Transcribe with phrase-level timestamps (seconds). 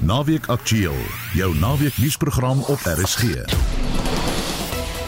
[0.00, 0.94] Naweek Aktueel,
[1.34, 3.22] jou naweek nuusprogram op RSG.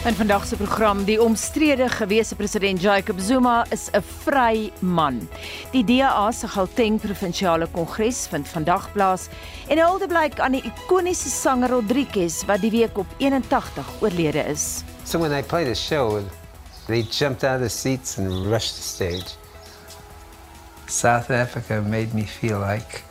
[0.05, 5.29] In vandag se program, die omstrede gewese president Jacob Zuma is 'n vry man.
[5.71, 9.27] Die DA se Gauteng provinsiale kongres vind vandag plaas
[9.67, 14.83] en hulde blyk aan die ikoniese sanger Rodriguez wat die week op 81 oorlede is.
[15.03, 16.19] So when they played the show,
[16.85, 19.27] they jumped out of the seats and rushed the stage.
[20.85, 23.07] South Africa made me feel like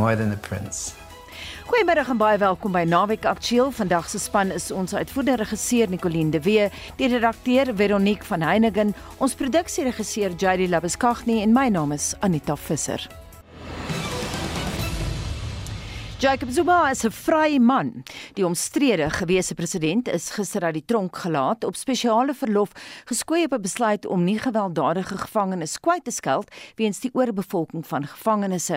[0.00, 0.92] more than a prince.
[1.66, 3.70] Goeiemiddag en baie welkom by Naweek Aktueel.
[3.70, 8.94] Vandag se span is ons uitvoerende regisseur Nicoline de Wee, die redakteur Veronique van Heiningen,
[9.18, 13.06] ons produksieregisseur JD Labuskaghni en my naam is Anita Visser.
[16.20, 18.04] Jacob Zuma is 'n vrye man.
[18.34, 22.72] Die omstrede gewese president is gister uit die tronk gelaat op spesiale verlof
[23.04, 28.06] geskoei op 'n besluit om nie gewelddadige gevangenes kwyt te skeld weens die oorbevolking van
[28.06, 28.70] gevangenes.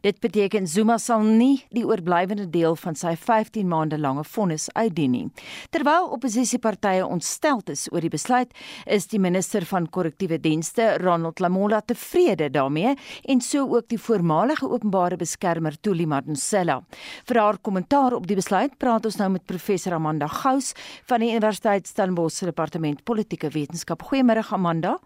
[0.00, 5.10] Dit beteken Zuma sal nie die oorblywende deel van sy 15 maande lange vonnis uitdien
[5.10, 5.30] nie.
[5.70, 8.52] Terwyl opposisiepartye ontstel is oor die besluit,
[8.84, 14.68] is die minister van korrektiewe dienste, Ronald Lamola, tevrede daarmee en so ook die voormalige
[14.68, 16.82] openbare beskermer Tuli Madonsela.
[17.26, 20.72] Vir haar kommentaar op die besluit praat ons nou met professor Amanda Gous
[21.06, 24.02] van die Universiteit Stellenbosch se departement politieke wetenskap.
[24.02, 24.98] Goeiemôre Amanda.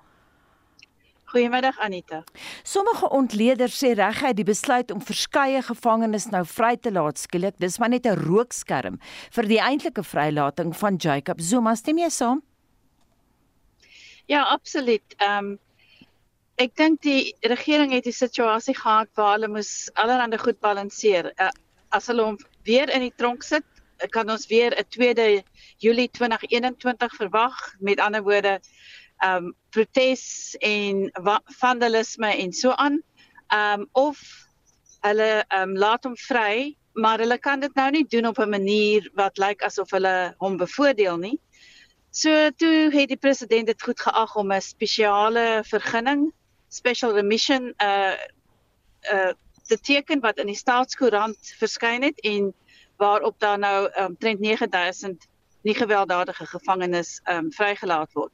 [1.34, 2.22] Goeiemiddag Anita.
[2.62, 7.78] Sommige ontleeders sê reguit die besluit om verskeie gevangenes nou vry te laat skielik, dis
[7.82, 9.00] maar net 'n rookskerm
[9.34, 11.74] vir die eintlike vrylating van Jacob Zuma.
[11.74, 12.42] Stem jy saam?
[14.26, 15.14] Ja, absoluut.
[15.18, 15.58] Ehm um,
[16.56, 21.32] ek dink die regering het die situasie gehad waar hulle moes allerhande goed balanseer.
[21.34, 21.50] Uh,
[21.94, 23.66] as hulle hom weer in die tronk sit,
[24.10, 25.42] kan ons weer 'n 2de
[25.78, 27.56] Julie 2021 verwag.
[27.78, 28.60] Met ander woorde,
[29.22, 31.10] ehm um, protes en
[31.60, 33.02] vandalisme en so aan.
[33.48, 34.18] Ehm um, of
[35.00, 38.48] hulle ehm um, laat hom vry, maar hulle kan dit nou nie doen op 'n
[38.48, 41.38] manier wat lyk asof hulle hom bevoordeel nie.
[42.10, 46.32] So toe het die president dit goed geag om 'n spesiale vergunning,
[46.68, 48.16] special remission uh
[49.12, 49.32] uh
[49.68, 52.52] te teken wat in die staatskoerant verskyn het en
[53.00, 55.28] waarop daar nou omtrent um, 9000
[55.64, 58.32] nie gewelddadige gevangenes um vrygelaat word.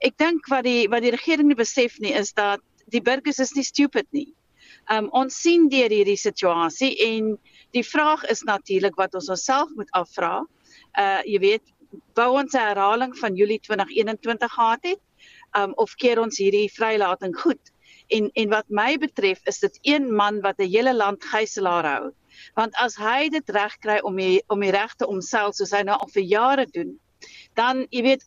[0.00, 3.52] Ek dink wat die wat die regering nie besef nie is dat die burgers is
[3.54, 4.30] nie stupid nie.
[4.88, 7.34] Um ons sien deur hierdie situasie en
[7.76, 10.40] die vraag is natuurlik wat ons onsself moet afvra.
[10.96, 11.66] Uh jy weet,
[12.16, 15.00] bou ons 'n herhaling van Julie 2021 gehad het
[15.60, 17.60] um of keer ons hierdie vrylating goed?
[18.10, 22.12] En en wat my betref is dit een man wat 'n hele land gijslaar hou.
[22.54, 25.98] Want as hy dit reg kry om die, om die regte omsel soos hy nou
[25.98, 26.98] al vir jare doen,
[27.54, 28.24] dan jy weet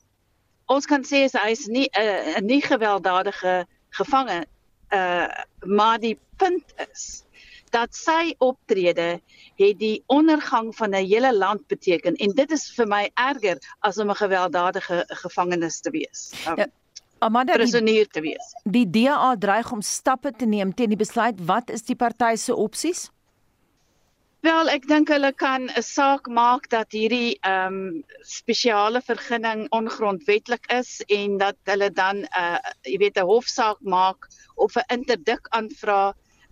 [0.65, 4.45] ons kan sê hy is nie 'n uh, nie gewelddadige gevangene
[4.93, 5.27] uh
[5.65, 7.23] maar die punt is
[7.73, 9.21] dat sy optrede
[9.57, 13.97] het die ondergang van 'n hele land beteken en dit is vir my erger as
[13.97, 16.33] om 'n gewelddadige gevangenes te wees.
[16.47, 16.67] Um, ja.
[17.23, 18.53] Amanda prisonier te wees.
[18.63, 21.39] Die DA dreig om stappe te neem teen die besluit.
[21.47, 23.09] Wat is die party se opsies?
[24.43, 30.59] Wel, ek dink hulle kan 'n saak maak dat hierdie ehm um, spesiale vergunning ongrondwettig
[30.77, 35.47] is en dat hulle dan 'n uh, jy weet 'n hofsaak maak of 'n interdik
[35.55, 36.01] aanvra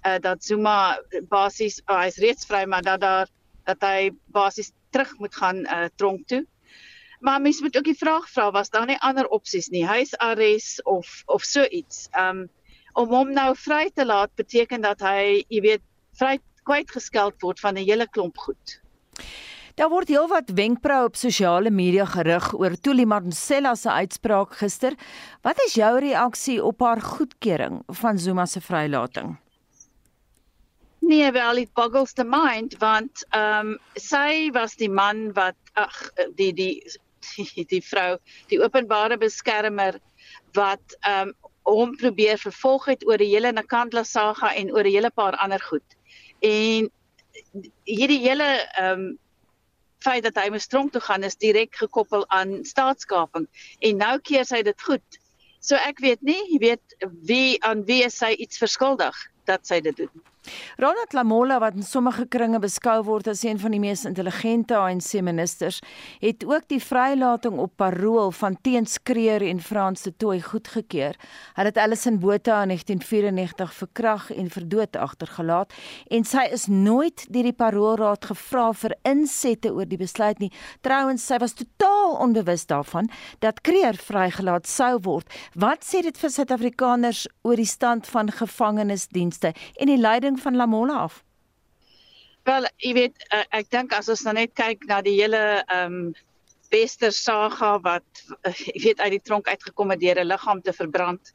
[0.07, 3.27] uh, dat Zuma basies oh, hy's reeds vry maar dat daar
[3.67, 6.45] dat hy basies terug moet gaan uh, tronk toe.
[7.21, 11.21] Maar mens moet ook die vraag vra was daar nie ander opsies nie, huisarrest of
[11.25, 12.07] of so iets.
[12.17, 12.49] Um
[12.93, 15.83] om hom nou vry te laat beteken dat hy, jy weet,
[16.19, 18.81] vry kwytgeskeld word van 'n hele klomp goed.
[19.79, 24.97] Daar word heelwat wenkbroue op sosiale media gerig oor Tuli Marcella se uitspraak gister.
[25.41, 29.37] Wat is jou reaksie op haar goedkeuring van Zuma se vrylating?
[30.99, 36.11] Nee, wel it boggles the mind want ehm um, sy was die man wat ag
[36.35, 36.83] die die
[37.35, 38.17] die, die vrou,
[38.51, 39.99] die openbare beskermer
[40.57, 44.95] wat ehm um, hom probeer vervolg het oor die hele Nakandla saga en oor 'n
[44.95, 45.97] hele paar ander goed.
[46.41, 46.89] En
[47.85, 48.47] hierdie hele
[48.77, 49.19] ehm um,
[50.01, 53.47] feit dat hy moes tronk toe gaan is direk gekoppel aan staatskaping
[53.79, 55.19] en nou keer sy dit goed.
[55.61, 56.95] So ek weet nie, jy weet
[57.29, 60.23] wie aan wie sy iets verskuldig dat sy dit doen.
[60.77, 65.13] Ronald Lamola wat in sommige kringe beskou word as een van die mees intelligente ANC
[65.21, 65.81] ministers,
[66.21, 71.17] het ook die vrylating op parol van teenskreer en Frans de Tooi goedgekeur.
[71.55, 75.73] Hy het Alison Botha in 1994 verkrag en verdood agtergelaat
[76.09, 80.51] en sy is nooit deur die paroolraad gevra vir insette oor die besluit nie.
[80.81, 83.09] Trouwens, sy was totaal onbewus daarvan
[83.45, 85.29] dat Kreer vrygelaat sou word.
[85.53, 91.03] Wat sê dit vir Suid-Afrikaners oor die stand van gevangenisdienste en die leiding van Lamola
[91.07, 91.23] af?
[92.43, 96.01] Wel, jy weet, uh, ek dink as ons nou net kyk na die hele ehm
[96.01, 96.13] um,
[96.71, 100.73] Wester saga wat uh, jy weet uit die tronk uitgekom het deur 'n liggaam te
[100.73, 101.33] verbrand.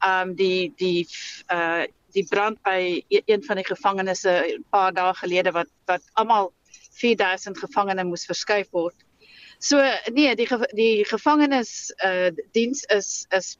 [0.00, 1.06] Ehm um, die die
[1.52, 6.02] uh die brand by e-, een van die gevangenes 'n paar dae gelede wat wat
[6.14, 6.52] almal
[7.00, 8.96] 4000 gevangene moes verskuif word.
[9.58, 9.76] So
[10.12, 13.58] nee, die die gevangenes uh diens is is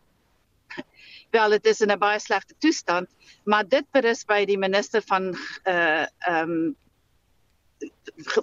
[1.30, 3.08] wel dit is in 'n baie slegte toestand,
[3.44, 5.34] maar dit berus by die minister van
[5.64, 6.76] uh ehm um,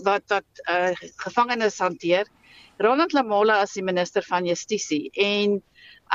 [0.03, 2.27] wat wat uh gevangenes hanteer.
[2.77, 5.61] Ronald Lamola as die minister van Justisie en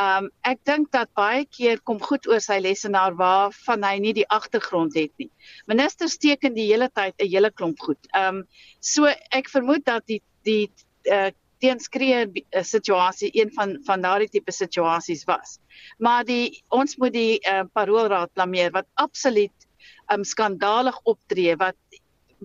[0.00, 4.28] Um ek dink dat baie keer kom goed oor sy lesenaar waarvan hy nie die
[4.32, 5.28] agtergrond het nie.
[5.68, 8.00] Ministers teken die hele tyd 'n hele klomp goed.
[8.16, 8.44] Um
[8.80, 10.70] so ek vermoed dat die die
[11.04, 11.30] uh,
[11.62, 15.58] teenskree uh, situasie een van van daardie tipe situasies was.
[15.98, 19.68] Maar die ons moet die uh, paroolraad blameer wat absoluut
[20.12, 21.78] um skandalig optree wat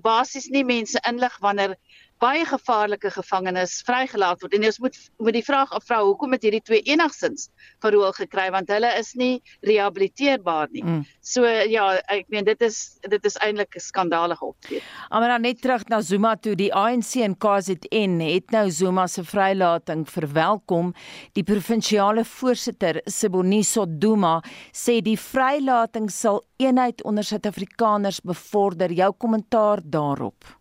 [0.06, 1.76] basies nie mense inlig wanneer
[2.22, 6.64] baie gevaarlike gevangenes vrygelaat word en ons moet moet die vraag afvra hoekom het hierdie
[6.66, 7.50] twee enigstens
[7.84, 10.84] verhoor gekry want hulle is nie rehabiliteerbaar nie.
[10.84, 11.04] Mm.
[11.22, 14.84] So ja, ek meen dit is dit is eintlik 'n skandalige optrede.
[15.10, 19.24] Maar dan net terug na Zuma toe die ANC en KZN het nou Zuma se
[19.24, 20.94] vrylating verwelkom.
[21.34, 24.42] Die provinsiale voorsitter Siboniso Duma
[24.72, 28.92] sê die vrylating sal eenheid onder Suid-Afrikaners bevorder.
[28.92, 30.57] Jou kommentaar daarop?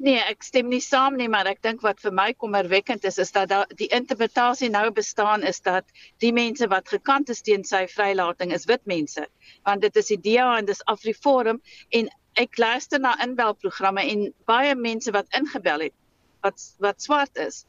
[0.00, 3.32] Nee, ek stem nie saam nie, maar ek dink wat vir my kommerwekkend is is
[3.36, 5.84] dat da, die interpretasie nou bestaan is dat
[6.24, 9.26] die mense wat gekant is teen sy vrylating is wit mense.
[9.68, 11.60] Want dit is die DA en dis Afriforum
[12.00, 12.08] en
[12.40, 15.96] ek luister na inbelprogramme en baie mense wat ingebel het
[16.40, 17.64] wat wat swart is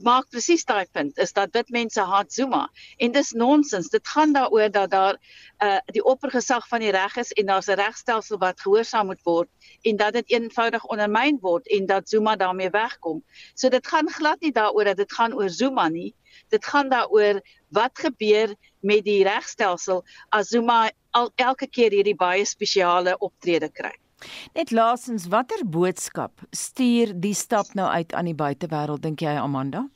[0.00, 2.68] maak presies daai punt is dat dit mense haat Zuma.
[2.96, 3.88] En dis nonsens.
[3.88, 5.18] Dit gaan daaroor dat daar
[5.62, 9.48] uh die oppergesag van die reg is en daar's 'n regstelsel wat gehoorsaam moet word
[9.82, 13.24] en dat dit eenvoudig ondermyn word en dat Zuma daarmee wegkom.
[13.54, 16.14] So dit gaan glad nie daaroor dat dit gaan oor Zuma nie.
[16.48, 22.44] Dit gaan daaroor wat gebeur met die regstelsel as Zuma al elke keer hierdie baie
[22.44, 23.92] spesiale optrede kry
[24.54, 29.88] Net laasens, watter boodskap stuur die stap nou uit aan die buitewêreld dink jy Amanda?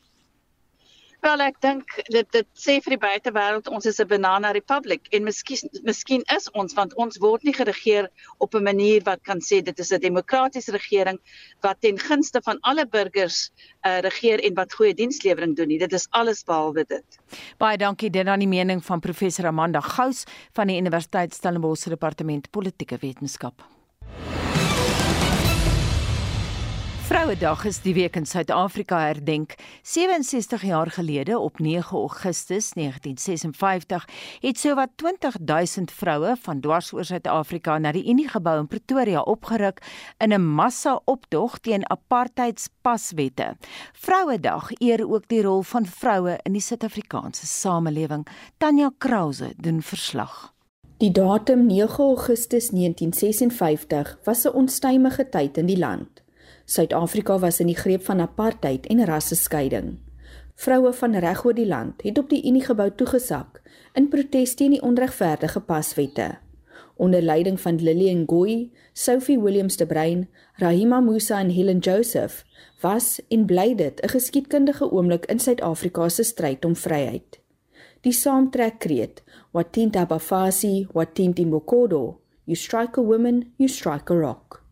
[1.26, 5.24] Wel ek dink dit dit sê vir die buitewêreld ons is 'n banana republic en
[5.24, 8.06] miskien miskien is ons want ons word nie geregeer
[8.38, 11.18] op 'n manier wat kan sê dit is 'n demokratiese regering
[11.62, 13.50] wat ten gunste van alle burgers
[13.86, 15.78] uh, regeer en wat goeie dienslewering doen nie.
[15.78, 17.18] Dit is alles behalwe dit.
[17.58, 22.50] Baie dankie dit aan die mening van professor Amanda Gous van die Universiteit Stellenbosch Departement
[22.50, 23.75] Politieke Wetenskap.
[27.06, 29.52] Vrouedag is die week in Suid-Afrika herdenk.
[29.86, 34.08] 67 jaar gelede op 9 Augustus 1956
[34.40, 39.78] het sowat 20000 vroue van dwars oor Suid-Afrika na die Uniegebou in Pretoria opgeruk
[40.18, 43.54] in 'n massa-optog teen apartheidspaswette.
[43.92, 48.26] Vrouedag eer ook die rol van vroue in die Suid-Afrikaanse samelewing.
[48.58, 50.52] Tanya Krause doen verslag.
[50.96, 56.25] Die datum 9 Augustus 1956 was 'n onstuimige tyd in die land.
[56.66, 59.98] Suid-Afrika was in die greep van apartheid en rasseskeiding.
[60.58, 63.60] Vroue van reg oor die land het op die Uniegebou toegesak
[63.94, 66.26] in protes teen die onregverdige paswette.
[66.96, 70.26] Onder leiding van Lillian Ngoyi, Sophie Williams de Bruin,
[70.58, 72.42] Rahima Musa en Helen Joseph
[72.82, 77.40] was en bly dit 'n geskiedkundige oomblik in Suid-Afrika se stryd om vryheid.
[78.00, 84.65] Die saamtrekkreet: Watinta Bafasi, Watinti Mokodo, you strike a woman, you strike a rock.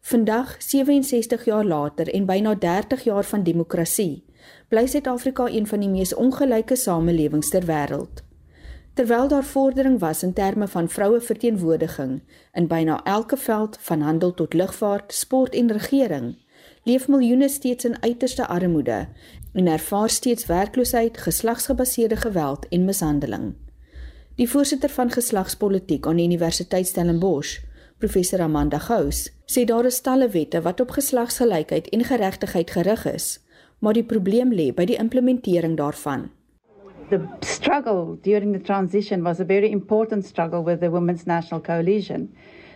[0.00, 4.24] Vandag, 67 jaar later en byna 30 jaar van demokrasie,
[4.68, 8.22] bly Suid-Afrika een van die mees ongelyke samelewings ter wêreld.
[8.94, 14.34] Terwyl daar vordering was in terme van vroue verteenwoordiging in byna elke veld van handel
[14.34, 16.36] tot lugvaart, sport en regering,
[16.82, 19.08] leef miljoene steeds in uiterste armoede
[19.52, 23.54] en ervaar steeds werkloosheid, geslagsgebaseerde geweld en mishandeling.
[24.34, 27.58] Die voorsitter van geslagspolitiek aan die Universiteit Stellenbosch,
[27.98, 33.26] professor Amanda Gous, sê daar is talle wette wat op geslagsgelykheid en geregtigheid gerig is,
[33.78, 36.28] maar die probleem lê by die implementering daarvan.
[37.10, 42.28] The struggle during the transition was a very important struggle with the Women's National Coalition.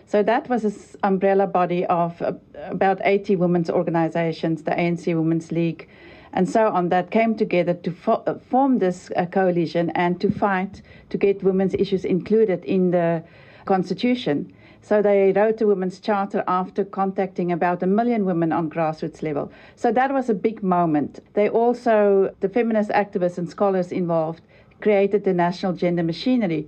[0.05, 2.33] So that was an umbrella body of uh,
[2.69, 5.87] about 80 women's organizations, the ANC Women's League,
[6.33, 10.29] and so on, that came together to fo- uh, form this uh, coalition and to
[10.31, 13.23] fight to get women's issues included in the
[13.65, 14.51] constitution.
[14.83, 19.51] So they wrote a women's charter after contacting about a million women on grassroots level.
[19.75, 21.19] So that was a big moment.
[21.33, 24.41] They also, the feminist activists and scholars involved,
[24.81, 26.67] created the national gender machinery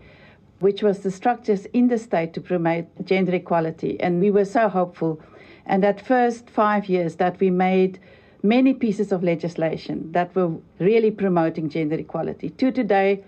[0.59, 3.99] which was the structures in the state to promote gender equality.
[3.99, 5.21] And we were so hopeful.
[5.65, 7.99] And that first five years that we made
[8.41, 12.49] many pieces of legislation that were really promoting gender equality.
[12.51, 13.23] To today,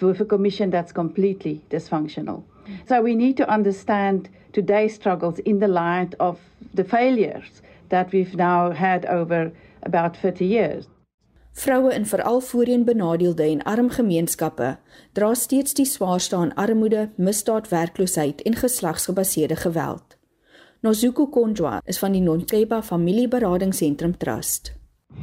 [0.00, 2.42] with a commission that's completely dysfunctional.
[2.88, 6.38] So we need to understand today's struggles in the light of
[6.74, 10.88] the failures that we've now had over about 30 years.
[11.52, 14.78] Vroue in veral voorheen benadeelde en arm gemeenskappe
[15.12, 20.16] dra steeds die swaarste aan armoede, misdaad, werkloosheid en geslagsgebaseerde geweld.
[20.80, 24.79] Nozuko Konjwa is van die Nonkeba Familieberadingsentrum Trust.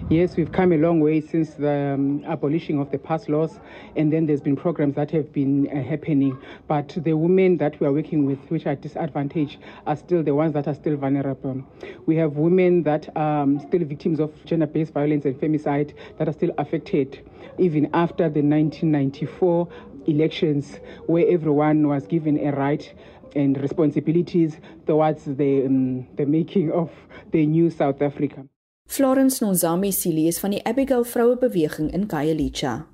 [0.10, 3.60] Yes, we've come a long way since the um, abolishing of the past laws,
[3.98, 6.38] and then there's been programs that have been uh, happening.
[6.66, 10.54] But the women that we are working with, which are disadvantaged, are still the ones
[10.54, 11.62] that are still vulnerable.
[12.06, 16.30] We have women that are um, still victims of gender based violence and femicide that
[16.30, 17.20] are still affected,
[17.58, 19.68] even after the 1994
[20.08, 22.94] elections, where everyone was given a right
[23.36, 26.90] and responsibilities towards the, um, the making of
[27.32, 28.48] the new South Africa.
[28.88, 32.86] Florence Nonzami Sili is van die Abigail Vroue Beweging in Khayelitsha.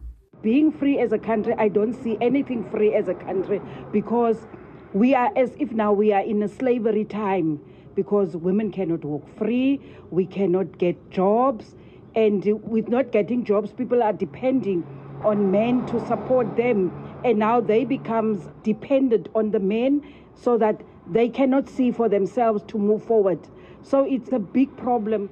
[0.41, 4.47] Being free as a country, I don't see anything free as a country because
[4.93, 7.61] we are as if now we are in a slavery time
[7.93, 11.75] because women cannot walk free, we cannot get jobs,
[12.15, 14.83] and with not getting jobs, people are depending
[15.23, 16.91] on men to support them,
[17.23, 20.01] and now they becomes dependent on the men
[20.33, 20.81] so that
[21.11, 23.39] they cannot see for themselves to move forward.
[23.83, 25.29] So it's a big problem.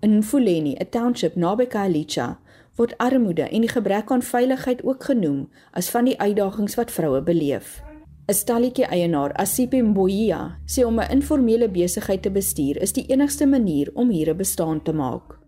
[0.00, 2.38] In Mfuleni, 'n township naby Khayelitsha,
[2.76, 7.22] word armoede en die gebrek aan veiligheid ook genoem as van die uitdagings wat vroue
[7.22, 7.82] beleef.
[8.28, 13.46] 'n Stalletjie eienaar, Asipe Mboya, sê om 'n informele besigheid te bestuur is die enigste
[13.46, 15.38] manier om hier 'n bestaan te maak.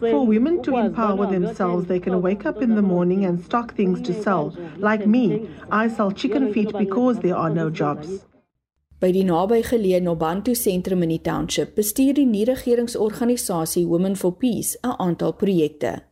[0.00, 4.00] For women to empower themselves, they can wake up in the morning and stock things
[4.00, 4.52] to sell.
[4.76, 8.26] Like me, I sell chicken feet because there are no jobs.
[8.98, 14.96] By die nabygeleë Nobantu sentrum in die township bestuur die nie-regeringsorganisasie Women for Peace 'n
[14.98, 16.02] aantal projekte.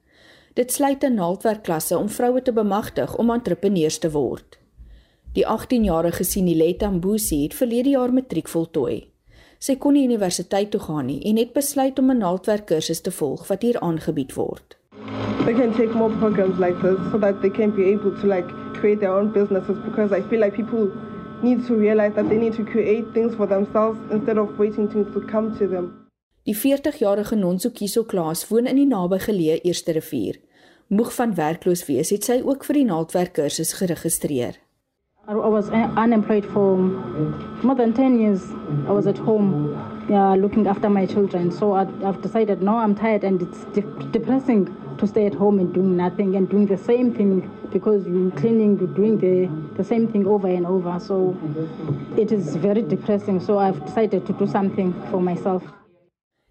[0.54, 4.58] Dit sluit 'n naaldwerkklasse om vroue te bemagtig om entrepreneurs te word.
[5.32, 9.10] Die 18-jarige Sinileta Mbusi het verlede jaar matriek voltooi.
[9.58, 13.48] Sy kon nie universiteit toe gaan nie en het besluit om 'n naaldwerkkursus te volg
[13.48, 14.76] wat hier aangebied word.
[15.44, 18.46] They can take more programs like this so that they can be able to like
[18.72, 20.90] create their own businesses because I feel like people
[21.42, 25.12] need to realize that they need to create things for themselves instead of waiting things
[25.14, 26.06] to come to them.
[26.46, 30.38] Die 40-jarige Nonso Kiso Klaas woon in die nabygeleë Eerste Rivier.
[30.88, 34.60] Moeg van werkloos wees, het sy ook vir die naaldwerkkursus geregistreer.
[35.28, 36.76] I was unemployed for
[37.66, 38.44] more than 10 years.
[38.86, 39.74] I was at home
[40.08, 41.50] yeah, looking after my children.
[41.50, 45.58] So I, I've decided, no, I'm tired and it's de depressing to stay at home
[45.58, 49.84] and doing nothing and doing the same thing because you're cleaning, you're doing the, the
[49.84, 50.98] same thing over and over.
[51.00, 51.36] So
[52.16, 53.40] it is very depressing.
[53.40, 55.62] So I've decided to do something for myself.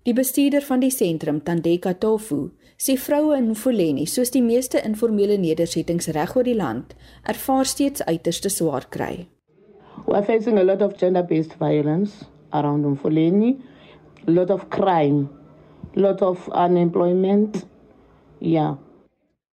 [0.05, 5.39] Die bestuurder van die sentrum, Tandeka Tofu, sê vroue in Mfuleni, soos die meeste informele
[5.41, 6.93] nedersettings reg oor die land,
[7.25, 9.25] ervaar steeds uiterste swaar kry.
[10.05, 12.21] We're facing a lot of gender-based violence
[12.53, 13.55] around Mfuleni,
[14.27, 15.25] a lot of crime,
[15.97, 17.65] a lot of unemployment.
[18.39, 18.77] Ja.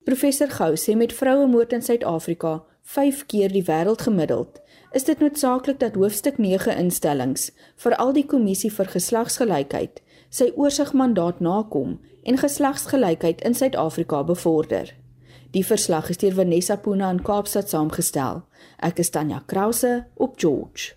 [0.04, 4.60] Professor Gou sê met vroue moord in Suid-Afrika 5 keer die wêreld gemiddeld,
[4.92, 12.00] is dit noodsaaklik dat hoofstuk 9 instellings, veral die kommissie vir geslagsgelykheid, sy oorsigmandaat nakom
[12.22, 14.90] en geslagsgelykheid in Suid-Afrika bevorder.
[15.52, 18.42] Die verslag is deur Vanessa Puna in Kaapstad saamgestel.
[18.80, 20.96] Ek is Tanya Krause op George.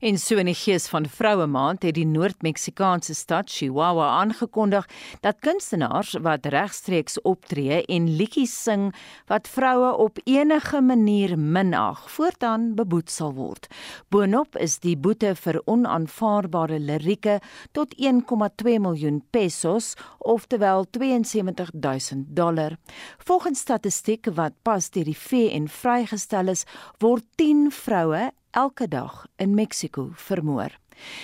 [0.00, 4.88] En so in die gees van Vroue Maand het die Noord-Meksikaanse stad Chihuahua aangekondig
[5.20, 8.90] dat kunstenaars wat regstreeks optree en liedjies sing
[9.30, 13.68] wat vroue op enige manier minag, voortaan beboet sal word.
[14.08, 17.40] Boonop is die boete vir onaanvaarbare lirieke
[17.72, 22.76] tot 1,2 miljoen pesos, oftewel 72000 dollar.
[23.18, 26.64] Volgens statistiek wat pas deur die VN vrygestel is,
[27.00, 30.78] word 10 vroue elke dag in Mexiko vermoor.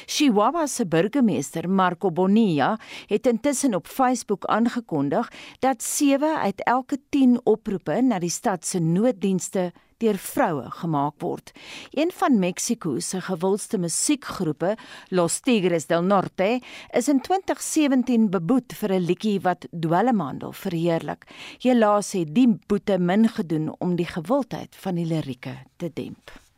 [0.07, 7.41] Chihuahua se burgemeester Marco Bonilla het intussen op Facebook aangekondig dat 7 uit elke 10
[7.45, 9.71] oproepe na die stad se nooddienste
[10.01, 11.53] deur vroue gemaak word.
[11.93, 14.75] Een van Mexiko se gewildste musiekgroepe,
[15.09, 16.61] Los Tigres del Norte,
[16.97, 21.29] is in 2017 beboet vir 'n liedjie wat dwelmhandel verheerlik.
[21.63, 26.50] Helaas het die boete min gedoen om die gewildheid van die lirieke te demp.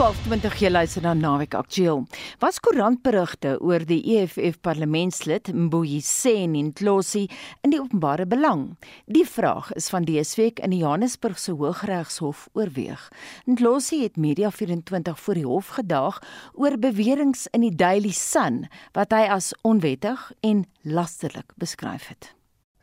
[0.00, 2.06] 12:20 jy luister na Naweek Aktueel.
[2.40, 7.26] Was koerantberigte oor die EFF parlementslid Mbuyise Ndlozi
[7.60, 8.78] in die openbare belang?
[9.04, 13.10] Die vraag is van week in die Johannesburgse Hooggeregshof oorweeg.
[13.44, 16.22] Ndlozi het Media24 voor die hof gedaag
[16.54, 22.32] oor beweringe in die Daily Sun wat hy as onwettig en lasterlik beskryf het.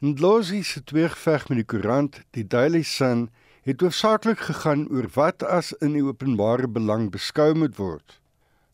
[0.06, 3.32] Ndlozi se tweegveg met die koerant, die Daily Sun
[3.68, 8.14] het hoofsaaklik gegaan oor wat as in die openbare belang beskou moet word.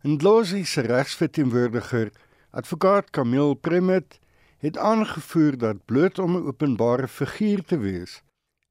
[0.05, 2.11] Ndlozi se regsverteenwoordiger,
[2.53, 4.19] advokaat Camille Premet,
[4.61, 8.21] het aangevoer dat bloot om 'n openbare figuur te wees,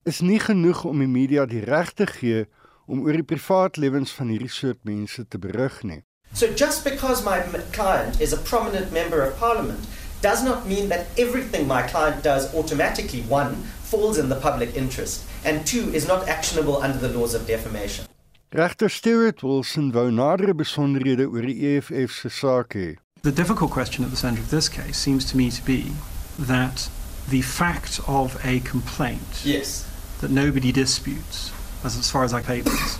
[0.04, 2.46] is nie genoeg om die media die reg te gee
[2.86, 6.04] om oor die privaatlewens van hierdie soort mense te berig nie.
[6.32, 9.84] So just because my client is a prominent member of parliament
[10.22, 15.24] does not mean that everything my client does automatically one falls in the public interest
[15.44, 18.06] and two is not actionable under the laws of defamation.
[18.54, 22.96] Regter Stewart Wilson wou nadere besonderhede oor die EFF se saak hê.
[23.22, 25.92] The difficult question at the center of this case seems to me to be
[26.38, 26.88] that
[27.28, 29.86] the fact of a complaint yes
[30.20, 31.50] that nobody disputes
[31.82, 32.98] as as far as I papers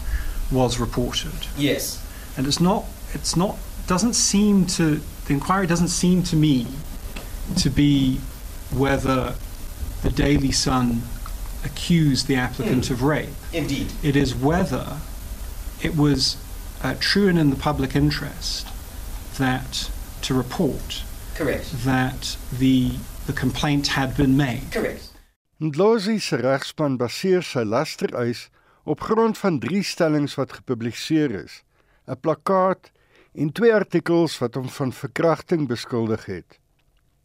[0.51, 1.47] was reported.
[1.57, 2.03] Yes.
[2.37, 6.67] And it's not it's not doesn't seem to the inquiry doesn't seem to me
[7.59, 8.19] to be
[8.71, 9.35] whether
[10.03, 11.03] the Daily Sun
[11.65, 12.91] accused the applicant mm.
[12.91, 13.29] of rape.
[13.53, 13.93] Indeed.
[14.03, 14.99] It is whether
[15.83, 16.37] it was
[16.83, 18.67] uh, true and in the public interest
[19.39, 19.91] that
[20.23, 21.03] to report
[21.35, 21.85] Correct.
[21.85, 22.93] that the
[23.27, 24.73] the complaint had been made.
[24.73, 25.11] Correct.
[25.61, 28.49] Ndlozi se regspan baseer sy lastereis
[28.83, 31.63] op grond van drie stellings wat gepubliseer is:
[32.07, 32.91] 'n plakkaat
[33.35, 36.59] en twee artikels wat hom van verkrachting beskuldig het.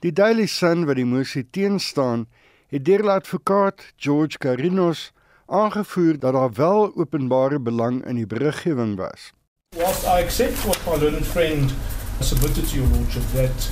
[0.05, 2.27] Die Daily Sun wat die moesie teenstaan,
[2.69, 5.07] het deur die advokaat George Carinos
[5.49, 9.31] aangevoer dat daar wel openbare belang in die beriggewing was.
[9.73, 11.73] Whilst I accept what my learned friend
[12.21, 13.71] submitted to your lordship that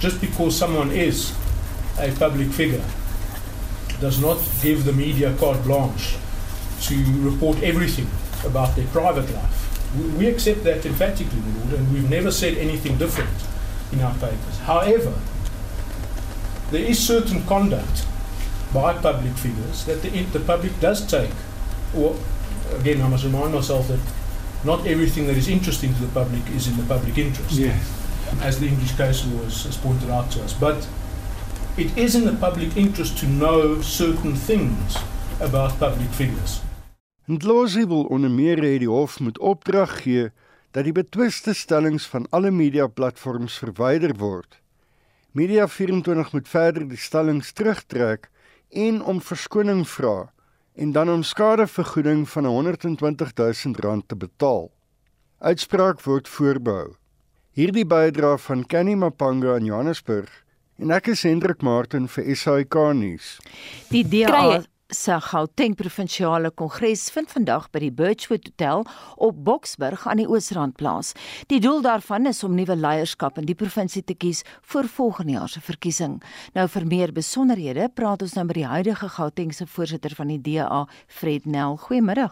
[0.00, 1.34] just because someone is
[2.00, 2.88] a public figure
[4.00, 6.16] does not give the media carte blanche
[6.88, 6.94] to
[7.28, 8.08] report everything
[8.46, 9.68] about their private life.
[10.16, 13.36] We accept that emphatically, lord, and we've never said anything different
[13.92, 14.56] in our papers.
[14.64, 15.12] However,
[16.70, 18.06] there is certain conduct
[18.72, 21.32] by public figures that the, the public does take.
[21.96, 22.16] Or,
[22.78, 24.00] again, I must remind myself that
[24.64, 27.52] not everything that is interesting to the public is in the public interest.
[27.52, 27.94] Yes.
[28.42, 30.52] As the English case law has, has pointed out to us.
[30.52, 30.86] But
[31.78, 34.96] it is in the public interest to know certain things
[35.40, 36.60] about public figures.
[37.28, 40.30] Ndlozi wil onder meer hê die hof moet opdrag gee
[40.72, 44.56] dat die betwiste stellings van alle media platforms verwyder word.
[45.32, 48.30] Media 24 moet verder die stellings terugtrek
[48.72, 50.30] en om verskoning vra
[50.72, 54.70] en dan om skadevergoeding van 120 000 rand te betaal.
[55.38, 56.94] Uitspraak word voorbehou.
[57.52, 60.32] Hierdie bydra van Kenny Mapanga in Johannesburg
[60.80, 63.36] en ek is Hendrik Martin vir SAK nuus.
[63.92, 68.86] Die DA se Gauteng provinsiale kongres vind vandag by die Birchwood Hotel
[69.20, 71.12] op Boksburg aan die Oosrand plaas.
[71.52, 75.52] Die doel daarvan is om nuwe leierskap in die provinsie te kies vir volgende jaar
[75.52, 76.18] se verkiesing.
[76.56, 80.86] Nou vir meer besonderhede praat ons nou met die huidige Gautengse voorsitter van die DA,
[81.06, 81.76] Fred Nel.
[81.84, 82.30] Goeiemôre.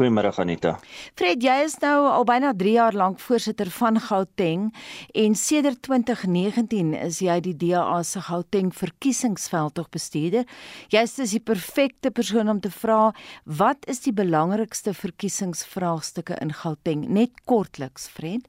[0.00, 0.78] Goeiemôre Anita.
[1.12, 4.70] Fred, jy is nou al byna 3 jaar lank voorsitter van Gauteng
[5.12, 10.46] en sedert 2019 is jy die DA se Gauteng verkiesingsveldtog bestuurder.
[10.88, 13.10] Jy is dus die perfekte persoon om te vra
[13.44, 17.04] wat is die belangrikste verkiesingsvraagstukke in Gauteng?
[17.04, 18.48] Net kortliks, Fred.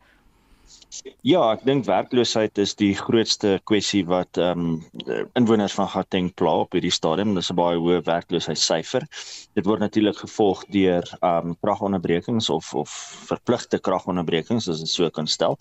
[1.24, 6.52] Ja, ek dink werkloosheid is die grootste kwessie wat ehm um, inwoners van Gauteng pla
[6.66, 7.32] op hierdie stadium.
[7.38, 9.06] Dis 'n baie hoë werkloosheidssyfer.
[9.56, 12.92] Dit word natuurlik gevolg deur ehm um, kragonderbrekings of of
[13.30, 15.58] verpligte kragonderbrekings as dit so kan stel.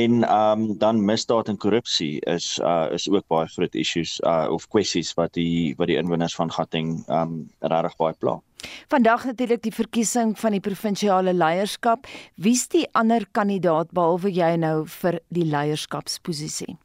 [0.00, 4.46] En ehm um, dan misdaad en korrupsie is uh is ook baie groot issues uh
[4.50, 8.40] of kwessies wat die wat die inwoners van Gauteng ehm um, regtig baie pla.
[8.88, 12.06] Vandag natuurlik die verkiesing van die provinsiale leierskap.
[12.34, 16.76] Wie's die ander kandidaat behalwe jy nou vir die leierskapsposisie?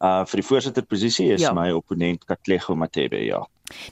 [0.00, 1.52] Uh vir die voorsitterposisie is ja.
[1.52, 3.42] my opponent Katlego Matebe, ja.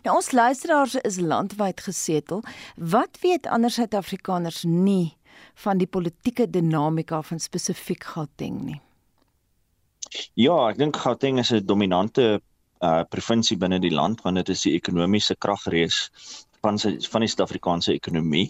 [0.05, 2.43] Nou ons luisteraars is landwyd gesetel.
[2.77, 5.15] Wat weet ander Suid-Afrikaners nie
[5.63, 8.81] van die politieke dinamika van spesifiek Gauteng nie?
[10.35, 12.41] Ja, ek dink Gauteng is 'n dominante
[12.83, 16.11] uh provinsie binne die land want dit is die ekonomiese kragrees
[16.63, 18.49] van sy, van die Suid-Afrikaanse ekonomie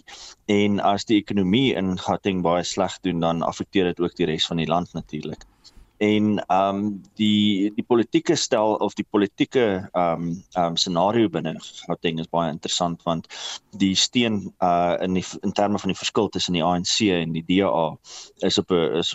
[0.49, 4.47] en as die ekonomie in Gauteng baie sleg doen dan affekteer dit ook die res
[4.49, 5.45] van die land natuurlik.
[5.99, 11.29] en ehm um, die die politieke stel of die politieke ehm um, ehm um, scenario
[11.29, 13.27] binne Gauteng is baie interessant want
[13.83, 17.43] die steen uh in die in terme van die verskil tussen die ANC en die
[17.49, 17.97] DA
[18.51, 19.11] is op 'n is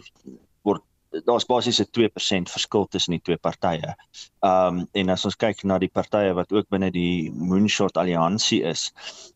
[1.24, 3.94] daar's basies 'n 2% verskil tussen die twee partye.
[4.40, 8.92] Um, en as ons kyk na die partye wat ook binne die Moonshot Alliansie is,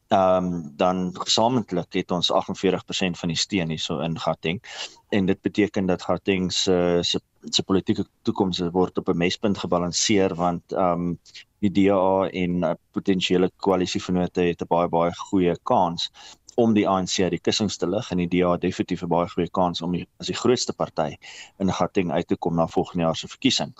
[0.08, 4.62] um, dan gesamentlik het ons 48% van die steun hierso in Gauteng
[5.08, 10.34] en dit beteken dat Gauteng se se se politieke toekoms word op 'n mespunt gebalanseer
[10.34, 11.18] want um,
[11.60, 16.10] die DA en uh, potensiële koalisievennote het 'n baie baie goeie kans
[16.58, 19.50] om die ANC uit die kussings te lig en die DA definitief 'n baie goeie
[19.50, 21.16] kans om die, as die grootste party
[21.58, 23.74] in Gauteng uit te kom na volgende jaar se verkiesing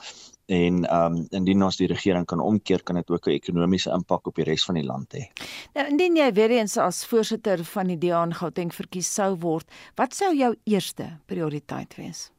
[0.49, 4.27] en ehm um, indien ons die regering kan omkeer kan dit ook 'n ekonomiese impak
[4.27, 5.27] op die res van die land hê.
[5.75, 9.67] Nou indien jy weer eens as voorsitter van die DA in Gauteng verkies sou word,
[9.97, 12.31] wat sou jou eerste prioriteit wees?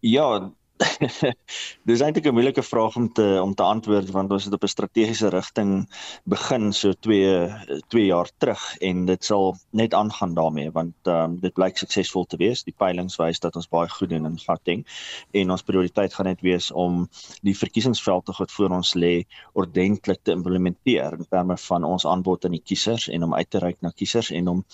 [0.00, 0.52] Ja,
[1.88, 4.72] Dis eintlik 'n moeilike vraag om te om te antwoord want ons het op 'n
[4.72, 5.86] strategiese rigting
[6.24, 11.54] begin so 2 2 jaar terug en dit sal net aangaan daarmee want um, dit
[11.54, 12.64] blyk suksesvol te wees.
[12.64, 14.82] Die peilings wys dat ons baie goed doen in Gauteng
[15.30, 17.08] en ons prioriteit gaan net wees om
[17.42, 19.14] die verkiesingsveld wat voor ons lê
[19.52, 23.58] ordentlik te implementeer in terme van ons aanbod aan die kiesers en om uit te
[23.58, 24.64] reik na kiesers en om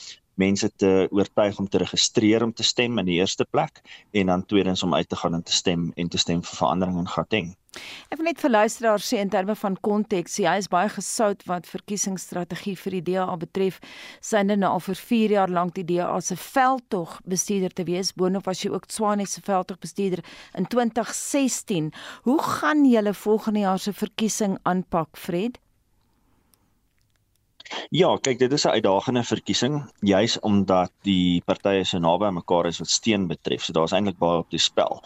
[0.40, 3.82] mense te oortuig om te registreer om te stem in die eerste plek
[4.16, 7.02] en dan tweedens om uit te gaan en te stem en te stem vir verandering
[7.02, 7.56] in Gauteng.
[8.10, 11.68] Ek wil net vir luisteraars sê in terme van konteks, hy is baie gesout wat
[11.70, 13.78] verkiesingsstrategie vir die DA betref.
[14.26, 18.10] Synde nou al vir 4 jaar lank die DA se veldtog bestuurder te wees.
[18.18, 20.24] Boonop was hy ook Tswane se veldtog bestuurder
[20.58, 21.92] in 2016.
[22.26, 25.62] Hoe gaan julle volgende jaar se verkiesing aanpak, Fred?
[27.90, 32.66] Ja, kyk, dit is 'n uitdagende verkiesing, juis omdat die partye so naby aan mekaar
[32.66, 33.64] is wat steen betref.
[33.64, 35.02] So daar's eintlik baie op die spel.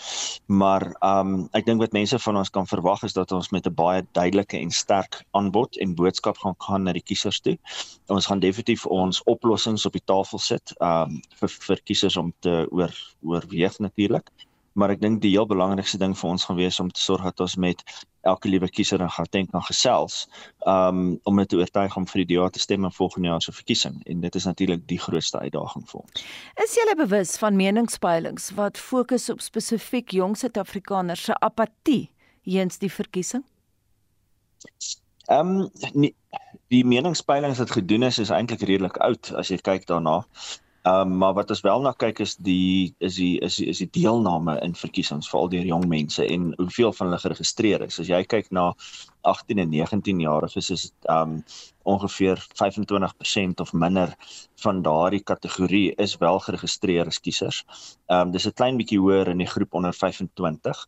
[0.46, 3.66] Maar ehm um, ek dink wat mense van ons kan verwag is dat ons met
[3.66, 7.58] 'n baie duidelike en sterk aanbod en boodskap gaan gaan na die kiesers toe.
[8.06, 12.32] Ons gaan definitief ons oplossings op die tafel sit ehm um, vir vir kiesers om
[12.40, 14.30] te oor oorweeg natuurlik
[14.74, 17.40] maar ek dink die heel belangrikste ding vir ons gaan wees om te sorg dat
[17.40, 17.82] ons met
[18.24, 20.24] elke liewe kiezer in Gauteng kan gesels
[20.70, 23.52] um om dit te oortuig om vir die DA te stem in volgende jaar se
[23.52, 26.26] verkiesing en dit is natuurlik die grootste uitdaging vir ons.
[26.64, 32.10] Is jy bewus van meningspeilings wat fokus op spesifiek jong Suid-Afrikaners se apatie
[32.44, 33.44] heens die verkiesing?
[35.32, 36.14] Um nie,
[36.72, 40.22] die meningspeilings wat gedoen is is eintlik redelik oud as jy kyk daarna.
[40.84, 43.78] Ehm um, maar wat ons wel na kyk is die is die is die, is
[43.80, 47.96] die deelname in verkiesings veral deur jong mense en hoeveel van hulle geregistreer is.
[48.02, 48.66] As jy kyk na
[49.30, 51.38] 18 en 19 jariges is dit ehm um,
[51.94, 54.12] ongeveer 25% of minder
[54.66, 57.64] van daardie kategorie is wel geregistreer as kiesers.
[58.12, 60.86] Ehm um, dis 'n klein bietjie hoër in die groep onder 25.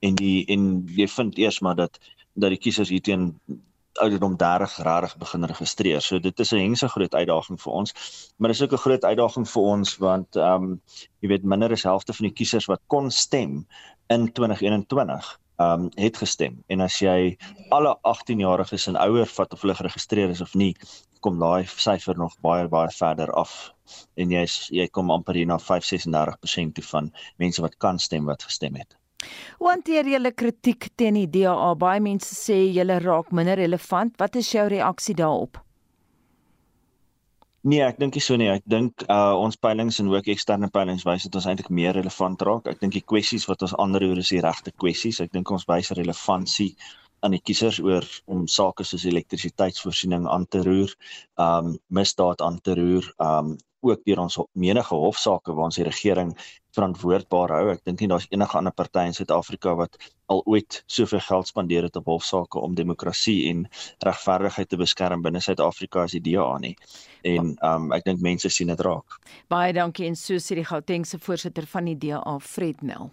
[0.00, 2.00] En die en jy vind eers maar dat
[2.32, 3.34] dat die kiesers hierteen
[4.02, 6.00] ouderdom 30 regtig begin registreer.
[6.00, 7.94] So dit is 'n hengse groot uitdaging vir ons.
[8.36, 10.80] Maar dis ook 'n groot uitdaging vir ons want ehm um,
[11.20, 13.66] jy weet minder as helfte van die kiesers wat kon stem
[14.06, 16.62] in 2021 ehm um, het gestem.
[16.66, 17.36] En as jy
[17.68, 20.74] alle 18-jariges en ouer vat of hulle geregistreer is of nie,
[21.20, 23.72] kom daai syfer nog baie baie verder af.
[24.14, 28.42] En jy's jy kom amper hier na 5-36% toe van mense wat kan stem wat
[28.42, 28.96] gestem het.
[29.58, 31.74] Hoe hanteer julle kritiek teen die DA?
[31.80, 34.14] Baie mense sê julle raak minder relevant.
[34.20, 35.62] Wat is jou reaksie daarop?
[37.66, 38.46] Nee, ek dink nie so nie.
[38.52, 42.44] Ek dink uh ons peilings en ook eksterne peilings wys dat ons eintlik meer relevant
[42.46, 42.68] raak.
[42.70, 45.18] Ek dink die kwessies wat ons aanroer is die regte kwessies.
[45.24, 46.74] Ek dink ons wys relevantie
[47.26, 50.92] aan die kiesers oor om sake soos elektrisiteitsvoorsiening aan te roer,
[51.42, 56.32] um misdaad aan te roer, um ook deur ons menige hofsaake waar ons die regering
[56.76, 57.64] verantwoordbaar hou.
[57.72, 59.98] Ek dink nie daar's enige ander party in Suid-Afrika wat
[60.32, 63.66] al ooit soveel geld spandeer het op hofsaake om demokrasie en
[64.04, 66.74] regverdigheid te beskerm binne Suid-Afrika as die DA nie.
[67.26, 69.20] En um ek dink mense sien dit raak.
[69.52, 73.10] Baie dankie en so sê die Gautengse voorsitter van die DA, Fred Nel.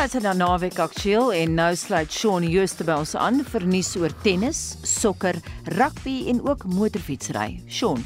[0.00, 5.36] Luister dan naweek aktueel en nou sluit Shaun Joosterbuls aan vir nuus oor tennis, sokker,
[5.76, 7.58] rugby en ook motorfietsry.
[7.68, 8.00] Shaun.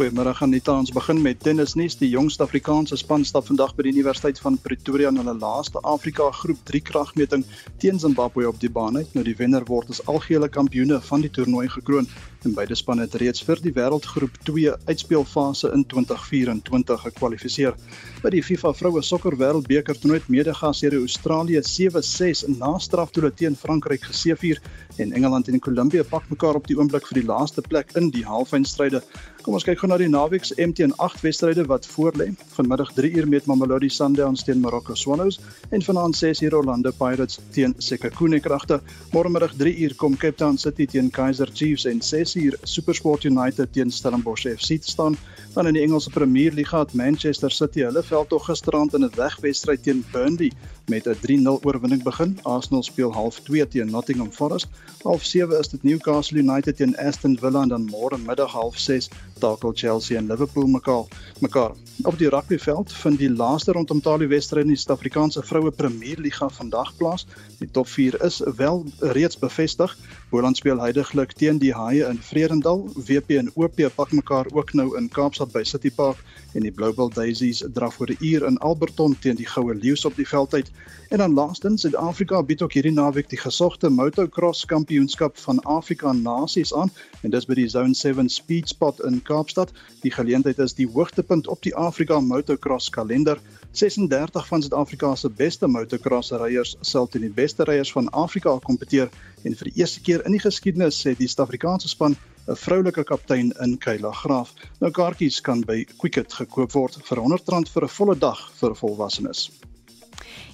[0.00, 0.72] Goeiemôre Anita.
[0.72, 1.98] Ons begin met tennisnuus.
[2.00, 6.30] Die jongste Afrikaanse span stap vandag by die Universiteit van Pretoria in hulle laaste Afrika
[6.38, 7.44] Groep 3 kragmeting
[7.84, 9.12] teen Zimbabwe op die baan uit.
[9.12, 12.08] Nou die wenner word as algehele kampioene van die toernooi gekroon.
[12.44, 17.74] en beide spanne het reeds vir die Wêreldgroep 2 uitspeelfase in 2024 gekwalifiseer.
[18.22, 24.60] By die FIFA Vroue Sokker Wêreldbeker toernooi medegasheer Australië 7-6 na straftoele teen Frankryk geseëvier
[24.96, 28.24] en Engeland en Kolumbie pak mekaar op die oomblik vir die laaste plek in die
[28.24, 29.02] halffinale.
[29.40, 32.26] Kom ons kyk gou na die naweek se MTN 8 wedstryde wat voorlê.
[32.58, 35.38] Vanmiddag 3 uur met Mamelodi Sundowns teen Morocco Swallows
[35.72, 38.82] en vanaand 6 uur Orlando Pirates teen Sekhukhune Kragte.
[39.14, 43.72] Môremiddag 3 uur kom Cape Town City teen Kaizer Chiefs en 6 uur SuperSport United
[43.72, 45.16] teen Stellenbosch FC te staan.
[45.54, 49.82] Dan in die Engelse Premier League het Manchester City hulle veldtog gisterand in 'n wegwedstryd
[49.82, 50.52] teen Burnley
[50.90, 52.38] met 'n 3-0 oorwinning begin.
[52.42, 54.68] Arsenal speel half 2 teen Nottingham Forest.
[55.02, 59.08] Half 7 is dit Newcastle United teen Aston Villa en dan môre middag half 6
[59.38, 61.04] takel Chelsea en Liverpool mekaar.
[61.40, 61.72] Mekaar.
[62.02, 66.48] Op die rugbyveld vind die laaste rondom talie wedstryd in die Suid-Afrikaanse Vroue Premier Liga
[66.48, 67.26] vandag plaas.
[67.58, 69.96] Die top 4 is wel reeds bevestig.
[70.30, 72.88] Boland speel heidaglik teen die Haie in Vredendal.
[72.94, 76.24] WP en OP pak mekaar ook nou in Kaapstad by City Park
[76.54, 80.16] en die Bluebell Daisies draf vir 'n uur in Alberton teen die Goue Leeu's op
[80.16, 80.70] die veldtyd.
[81.10, 86.70] En dan laastens Suid-Afrika bied ook hierdie naweek die gesogte motocross kampioenskap van Afrika Nasies
[86.74, 86.90] aan
[87.26, 89.72] en dis by die Zone 7 Speed Spot in Kaapstad.
[90.04, 93.40] Die geleentheid is die hoogtepunt op die Afrika motocross kalender.
[93.72, 99.10] 36 van Suid-Afrika se beste motocross ryers sal teen die beste ryers van Afrika kompeteer
[99.42, 102.14] en vir die eerste keer in die geskiedenis het die Suid-Afrikaanse span
[102.46, 104.54] 'n vroulike kaptein in Kayla Graaf.
[104.78, 109.50] Nou kaartjies kan by Quicket gekoop word vir R100 vir 'n volle dag vir volwassenes.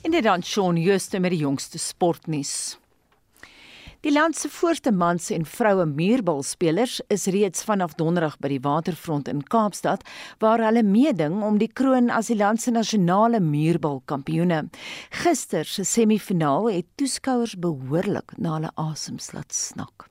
[0.06, 2.76] En dit dan Shaun Jooste met die jongste sportnuus.
[4.06, 9.26] Die land se voorste mans en vroue muurbalspelers is reeds vanaf donderdag by die waterfront
[9.26, 10.06] in Kaapstad
[10.38, 14.68] waar hulle meeding om die kroon as die land se nasionale muurbalkampioene.
[15.24, 20.06] Gister se semifinaal het toeskouers behoorlik na hulle asems laat snak.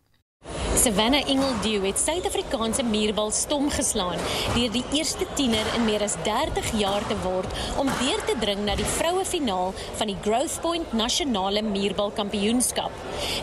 [0.76, 4.20] Savannah Ingledew het Suid-Afrikaanse muurbal stom geslaan
[4.56, 8.66] deur die eerste tiener in meer as 30 jaar te word om deur te dring
[8.68, 12.92] na die vroue finaal van die Growth Point Nasionale Muurbal Kampioenskap.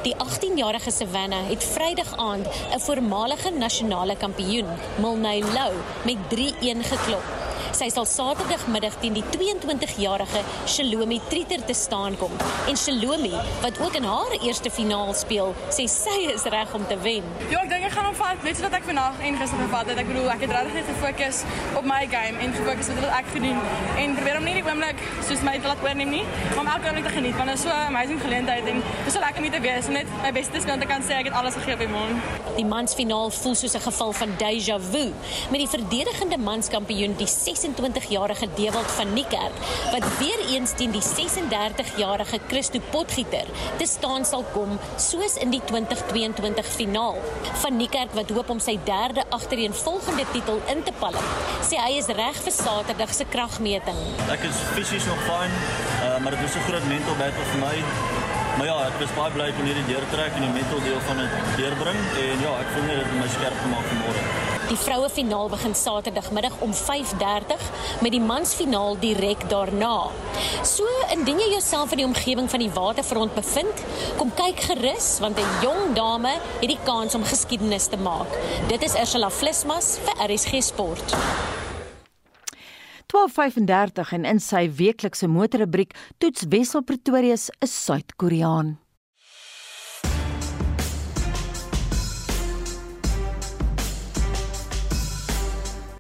[0.05, 4.68] Die 18-jarige Savannah het Vrydag aand 'n voormalige nasionale kampioen,
[5.01, 5.73] Milney Lou,
[6.05, 7.41] met 3-1 geklop.
[7.73, 12.33] Sy sal Saterdagmiddag teen die 22-jarige Shalomi Trieter te staan kom.
[12.69, 13.33] En Shalomi,
[13.63, 17.25] wat ook in haar eerste finaal speel, sê sy is reg om te wen.
[17.49, 19.89] Ja, ek dink ek gaan hom vat, net soos wat ek vandag en gister gevat
[19.89, 20.03] het.
[20.03, 21.41] Ek bedoel, ek het regtig net gefokus
[21.81, 23.63] op my game en gefokus op wat ek gedoen
[24.03, 26.91] en probeer om nie die oomblik soos my te laat oorneem nie, maar om elke
[26.91, 29.45] oomblik te geniet want dit is so 'n amazing geleentheid en dit is so lekker
[29.45, 31.75] om te wees en net my beste speel te kan sê ek het alles gegee
[31.75, 32.15] op die môre.
[32.57, 35.05] Die mansfinaal voel soos 'n geval van déjà vu
[35.51, 37.27] met die verdedigende manskampioen die
[37.62, 39.55] 26-jarige Dewald van Niekerk
[39.90, 43.46] wat weer eens teen die 36-jarige Christo Potgieter
[43.79, 47.18] te staan sal kom soos in die 2022 finaal.
[47.62, 51.18] Van Niekerk wat hoop om sy derde agtereenvolgende titel in te palm,
[51.62, 54.01] sê hy is reg vir Saterdag se kragmeting.
[54.33, 57.77] Ek is fisies nog fyn, uh, maar dit was 'n groot mental battle vir my.
[58.57, 62.01] Maar ja, ek baie bly om hierdie deurtrek en die mental deel van dit deurbring
[62.27, 64.41] en ja, ek voel net dit het my skerp gemaak vanmôre.
[64.68, 67.62] Die vroue finaal begin Saterdagmiddag om 5:30
[68.01, 70.11] met die mansfinaal direk daarna.
[70.62, 73.85] So indien jy jouself in die omgewing van die waterfront bevind,
[74.16, 78.38] kom kyk gerus want 'n jong dame het die kans om geskiedenis te maak.
[78.68, 81.14] Dit is Ursula Flismas vir RSG Sport.
[83.07, 88.82] 12:35 en in sy weeklikse motorrubriek toets Wessel Pretorius 'n Suid-Koreaan.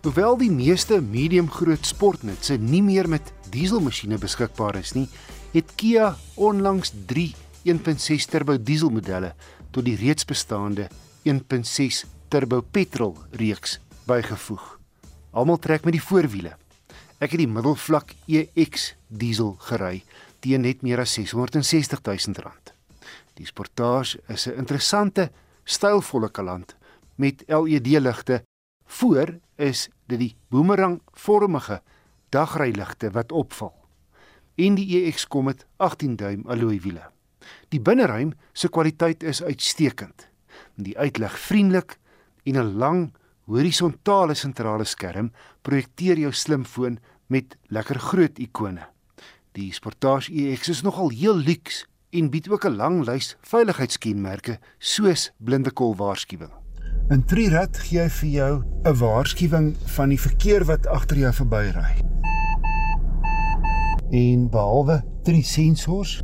[0.02, 5.04] Hoewel die meeste medium-groot sportnutse nie meer met dieselmasjiene beskikbaar is nie,
[5.52, 7.28] het Kia onlangs 3
[7.70, 9.30] 1.6 turbo dieselmodelle
[9.70, 10.88] tot die reeds bestaande
[11.22, 12.02] 1.6
[12.34, 13.78] turbo petrol reeks
[14.10, 14.66] bygevoeg.
[15.38, 16.56] Almal trek met die voorwiele.
[17.22, 20.02] Ek het die middelvlak EX diesel gery
[20.42, 22.74] teen net meer as 660 000 rand.
[23.38, 25.30] Die Sportage is 'n interessante,
[25.64, 26.74] stylvolle kalant
[27.14, 28.42] met LED-ligte
[28.92, 31.80] Voor is dit die boomerangvormige
[32.28, 33.72] dagryligte wat opval.
[34.54, 37.06] En die EX kom met 18 duim alloy wiele.
[37.72, 40.28] Die binneruim se kwaliteit is uitstekend.
[40.76, 41.96] Die uitlig vriendelik
[42.44, 43.00] en 'n lang
[43.44, 48.86] horisontale sentrale skerm projekteer jou slimfoon met lekker groot ikone.
[49.52, 55.32] Die Sportage EX is nogal heel luks en bied ook 'n lang lys veiligheidskenmerke soos
[55.38, 56.61] blinde kol waarskuwing.
[57.12, 58.52] In Trirat gee hy vir jou
[58.88, 61.90] 'n waarskuwing van die verkeer wat agter jou verbyry.
[64.10, 66.22] En behalwe drie sensors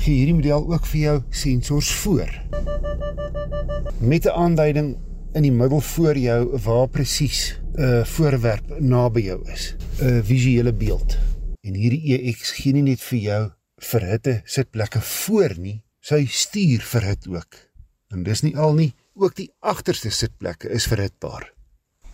[0.00, 2.32] gee hierdie model ook vir jou sensors voor.
[4.00, 4.96] Met 'n aanduiding
[5.34, 10.72] in die middel voor jou waar presies 'n uh, voorwerp naby jou is, 'n visuele
[10.72, 11.18] beeld.
[11.60, 17.28] En hierdie EX gee nie net vir jou verhitte sitplekke voor nie, sy stuur verhit
[17.28, 17.68] ook.
[18.08, 21.50] En dis nie al nie, ook die agterste sitplekke is verhitbaar.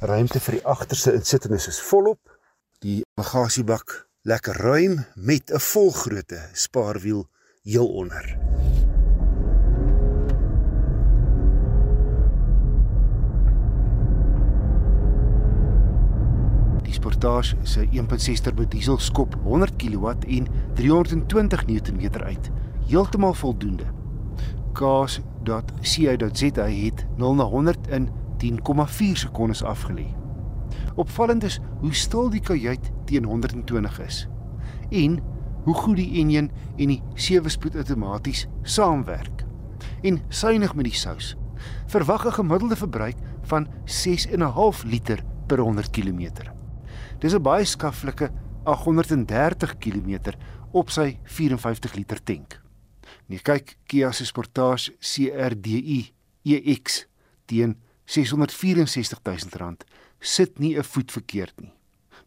[0.00, 2.32] Ruimte vir die agterste insittendes is volop.
[2.84, 7.28] Die bagasiebak lekker ruim met 'n volgrootte spaarwiel
[7.62, 8.38] heel onder.
[16.82, 22.50] Die Sportage se 1.6 turbo diesel skop 100 kW en 320 Nm uit,
[22.86, 23.84] heeltemal voldoende.
[25.44, 28.08] Kaas.ca.za het 0 na 100 in
[28.44, 30.06] 10,4 sekondes afgelê.
[30.94, 34.28] Opvallend is hoe stil die kajuit teen 120 is
[34.90, 35.18] en
[35.64, 39.44] hoe goed die enjin en die sewe-spoed outomaties saamwerk.
[40.02, 41.34] En suiwig met die sous.
[41.86, 46.52] Verwag 'n gemiddelde verbruik van 6.5 liter per 100 km.
[47.18, 48.30] Dis 'n baie skaflike
[48.64, 50.32] 830 km
[50.72, 52.63] op sy 54 liter tank.
[53.26, 56.12] Nee, kyk Kia se Sportage CRDI
[56.44, 57.06] EX
[57.46, 59.76] teen R664 000
[60.20, 61.72] sit nie 'n voet verkeerd nie.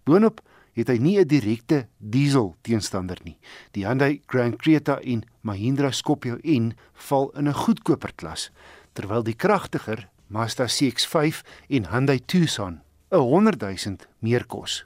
[0.03, 0.41] Boonop
[0.73, 3.37] het hy nie 'n direkte diesel teenstander nie.
[3.71, 8.51] Die Hyundai Grand Creta en Mahindra Scorpio N val in 'n goedkoper klas,
[8.93, 12.81] terwyl die kragtiger Mazda CX-5 en Hyundai Tucson
[13.11, 14.85] 'n 100 000 meer kos.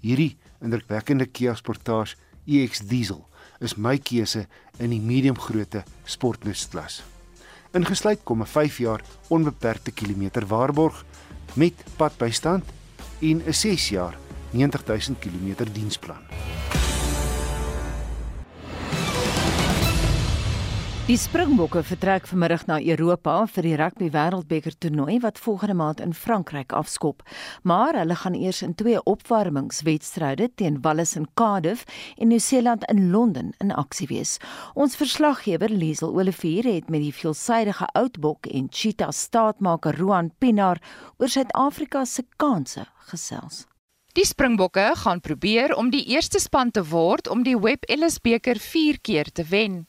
[0.00, 3.28] Hierdie indrukwekkende Kia Sportage EX diesel
[3.64, 4.46] is my keuse
[4.78, 7.02] in die medium grootte sportnusklas.
[7.74, 11.04] Ingesluit kom 'n 5 jaar onbeperkte kilometer waarborg
[11.54, 12.64] met padbystand
[13.20, 14.16] en 'n 6 jaar
[14.52, 16.53] 90000 km diensplan.
[21.04, 26.14] Die Springbokke vertrek vanmiddag na Europa vir die Rugby Wêreldbeker toernooi wat volgende maand in
[26.16, 27.20] Frankryk afskop.
[27.62, 31.84] Maar hulle gaan eers in twee opwarmingswedstryde teen Wallis in Cardiff
[32.16, 34.38] en Nieu-Seeland in Londen in aksie wees.
[34.72, 40.80] Ons verslaggewer Liesel Olivier het met die veelsidige oudbok en cheetah staatmaker Roan Pinaar
[41.18, 43.66] oor Suid-Afrika se kansse gesels.
[44.16, 48.56] Die Springbokke gaan probeer om die eerste span te word om die Webb Ellis beker
[48.56, 49.84] 4 keer te wen.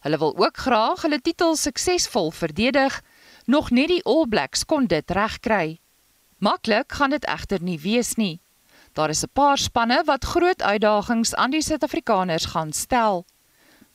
[0.00, 3.02] Hulle wil ook graag hulle titel suksesvol verdedig,
[3.44, 5.80] nog net die All Blacks kon dit regkry.
[6.38, 8.40] Maklik gaan dit egter nie wees nie.
[8.96, 13.26] Daar is 'n paar spanne wat groot uitdagings aan die Suid-Afrikaners gaan stel.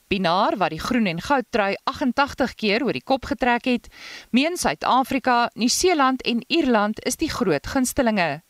[0.06, 3.88] Pinaar wat die groen en goud trui 88 keer oor die kop getrek het,
[4.30, 8.42] meen Suid-Afrika, Nieu-Seeland en Ierland is die groot gunstelinge.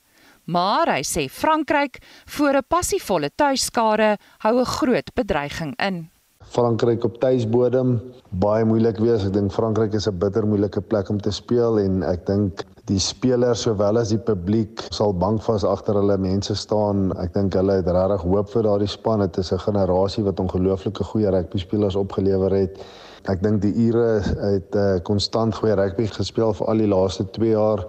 [0.44, 6.15] Maar hy sê Frankryk voor 'n passievolle tuiskare hou 'n groot bedreiging in.
[6.56, 7.98] Frankryk op tuisbodem
[8.40, 9.26] baie moeilik wees.
[9.26, 12.98] Ek dink Frankryk is 'n bitter moeilike plek om te speel en ek dink die
[12.98, 17.12] spelers sowel as die publiek sal bankvas agter hulle mense staan.
[17.20, 19.20] Ek dink hulle het regtig hoop vir daardie span.
[19.20, 22.80] Dit is 'n generasie wat ongelooflike goeie rugby spelers opgelewer het.
[23.28, 27.24] Ek dink die Ure het 'n uh, konstant goeie rugby gespeel vir al die laaste
[27.36, 27.84] 2 jaar,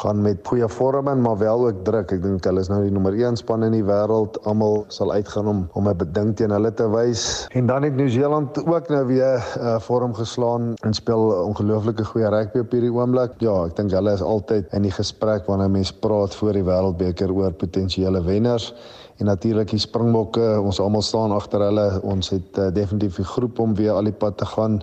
[0.00, 2.12] gaan met goeie vorm en maar wel ook druk.
[2.16, 4.38] Ek dink hulle is nou die nommer 1 span in die wêreld.
[4.48, 7.46] Almal sal uitgaan om om 'n beding teen hulle te wys.
[7.52, 12.58] En dan het Nieu-Seeland ook nou weer uh, vorm geslaan en speel ongelooflike goeie rugby
[12.58, 13.36] op hierdie oomblik.
[13.38, 17.30] Ja, ek dink hulle is altyd in die gesprek wanneer mense praat voor die wêreldbeker
[17.32, 18.74] oor potensiële wenners
[19.18, 23.58] en natuurlik die Springbokke ons almal staan agter hulle ons het uh, definitief die groep
[23.58, 24.80] om weer al die pad te gaan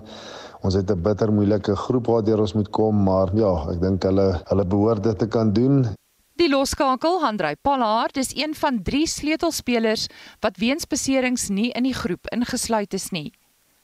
[0.62, 4.40] ons het 'n bitter moeilike groep waardeur ons moet kom maar ja ek dink hulle
[4.44, 5.94] hulle behoort dit te kan doen
[6.40, 10.06] Die loskakel Handrey Pallard is een van 3 sleutelspelers
[10.40, 13.32] wat weens beserings nie in die groep ingesluit is nie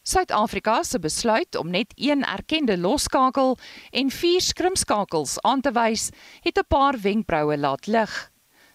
[0.06, 3.56] Suid-Afrika se besluit om net een erkende loskakel
[3.90, 6.10] en 4 skrimskakels aan te wys,
[6.40, 8.30] het 'n paar wenkbroue laat lig.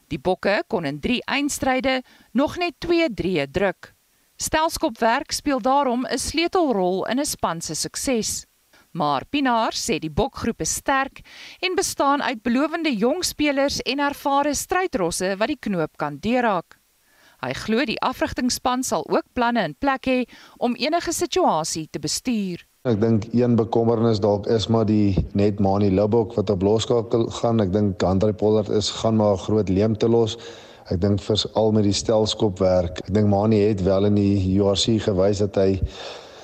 [0.07, 3.93] Die bokke kon in 3 eindstryde nog net 2-3 druk.
[4.41, 8.45] Stelskopwerk speel daarom 'n sleutelrol in 'n span se sukses.
[8.91, 11.21] Maar Pinaar sê die bokgroep is sterk
[11.59, 16.79] en bestaan uit belowende jong spelers en ervare strydrosse wat die knoop kan deurraak.
[17.39, 20.25] Hy glo die afrigtingspan sal ook planne in plek hê
[20.57, 22.65] om enige situasie te bestuur.
[22.81, 27.61] Ek dink een bekommernis dalk is maar die net Mani Lubbock wat op loskakel gaan.
[27.61, 30.37] Ek dink Andre Pollard is gaan maar 'n groot leemte los.
[30.91, 32.99] Ek dink veral met die stelskop werk.
[33.05, 35.79] Ek dink Mani het wel in die URC gewys dat hy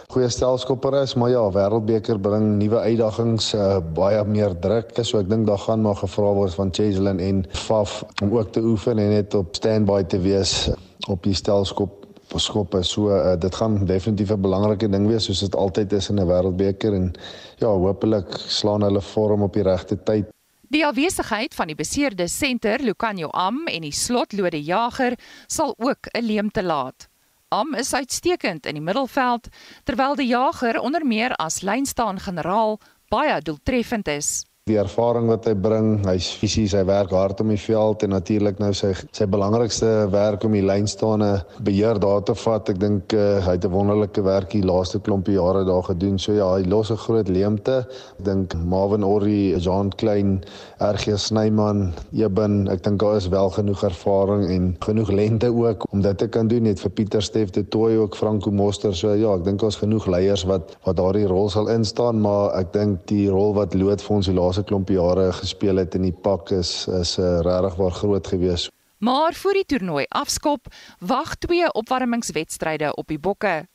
[0.08, 4.94] goeie stelskopper is, maar ja, Wêreldbeker bring nuwe uitdagings, uh, baie meer druk.
[5.04, 8.63] So ek dink daar gaan maar gevra word van Cheslin en Faf om ook te
[8.63, 10.69] oefen en net op standby te wees
[11.12, 12.94] op die stelskop is.
[12.94, 16.28] So uh, dit gaan definitief 'n belangrike ding wees soos dit altyd is in 'n
[16.32, 17.12] wêreldbeker en
[17.60, 20.32] ja, hopelik slaan hulle vorm op die regte tyd.
[20.68, 25.13] Die afwesigheid van die beseerde senter Lucanio Am en die slotlode jager
[25.48, 27.08] sal ook 'n leemte laat.
[27.48, 29.48] Am is uitstekend in die middelveld
[29.84, 35.54] terwyl die jager onder meer as lynstaan generaal baie doeltreffend is die ervaring wat hy
[35.56, 39.90] bring, hy's fisies, hy werk hard om die veld en natuurlik nou sy sy belangrikste
[40.13, 41.32] werk om die lynstaande
[41.65, 42.70] beheer daar te vat.
[42.70, 46.20] Ek dink uh, hy het 'n wonderlike werk die laaste klompie jare daar gedoen.
[46.20, 47.86] So ja, hy los 'n groot leemte.
[48.20, 50.44] Ek dink Marvin Orri, Jean Klein,
[50.80, 56.02] RG Snyman, Eben, ek dink daar is wel genoeg ervaring en genoeg lente ook om
[56.02, 58.96] dit te kan doen net vir Pieter Steff de Tooi ook Franco Moster.
[58.96, 62.74] So ja, ek dink daar's genoeg leiers wat wat daardie rol sal instaan, maar ek
[62.74, 66.16] dink die rol wat Loot vir ons die laaste klomp jare gespeel het in die
[66.16, 68.70] pak is is uh, regtig waar groot gewees.
[68.98, 70.68] Maar voor die toernooi afskop,
[71.00, 73.68] wag twee opwarmingswedstryde op die bokke.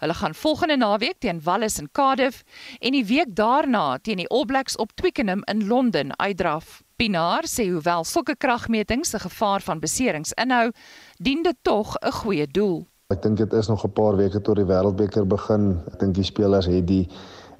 [0.00, 2.42] Hulle gaan volgende naweek teen Wallis in Cardiff
[2.78, 6.82] en die week daarna teen die All Blacks op Twickenham in Londen uitdraf.
[6.96, 10.70] Pinaar sê hoewel sulke kragmetings 'n gevaar van beserings inhou,
[11.16, 12.86] dien dit tog 'n goeie doel.
[13.10, 15.82] Ek dink dit is nog 'n paar weke tot die Wêreldbeker begin.
[15.92, 17.08] Ek dink die spelers het die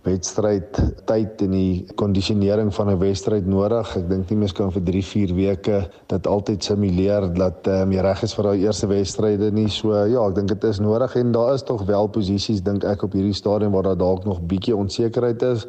[0.02, 3.96] wedstryd tyd en die kondisionering van 'n wedstryd nodig.
[3.96, 8.00] Ek dink nie mens kan vir 3, 4 weke dit altyd simuleer dat um, jy
[8.00, 9.68] reg is vir daai eerste wedstryde nie.
[9.68, 13.02] So ja, ek dink dit is nodig en daar is tog wel posisies dink ek
[13.02, 15.66] op hierdie stadium waar daar dalk nog bietjie onsekerheid is.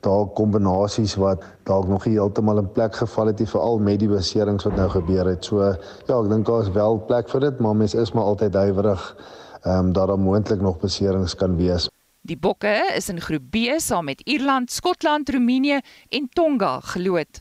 [0.00, 4.08] Daar kombinasies wat dalk nog nie heeltemal in plek geval het nie veral met die
[4.08, 5.44] beserings wat nou gebeur het.
[5.44, 8.54] So ja, ek dink daar is wel plek vir dit, maar mens is maar altyd
[8.54, 9.16] huiwerig
[9.62, 11.90] ehm um, dat daar moontlik nog beserings kan wees.
[12.20, 17.40] Die Bokke is in groep B saam met Ierland, Skotland, Roemenië en Tonga geloot.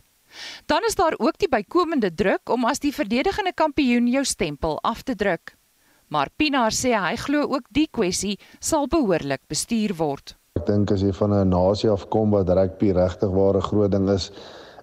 [0.66, 5.02] Dan is daar ook die bykomende druk om as die verdedigende kampioen jou stempel af
[5.04, 5.58] te druk.
[6.08, 10.38] Maar Pinaar sê hy glo ook die kwessie sal behoorlik bestuur word.
[10.56, 14.32] Ek dink as jy van 'n nasie afkom wat rugby regtig ware groot ding is,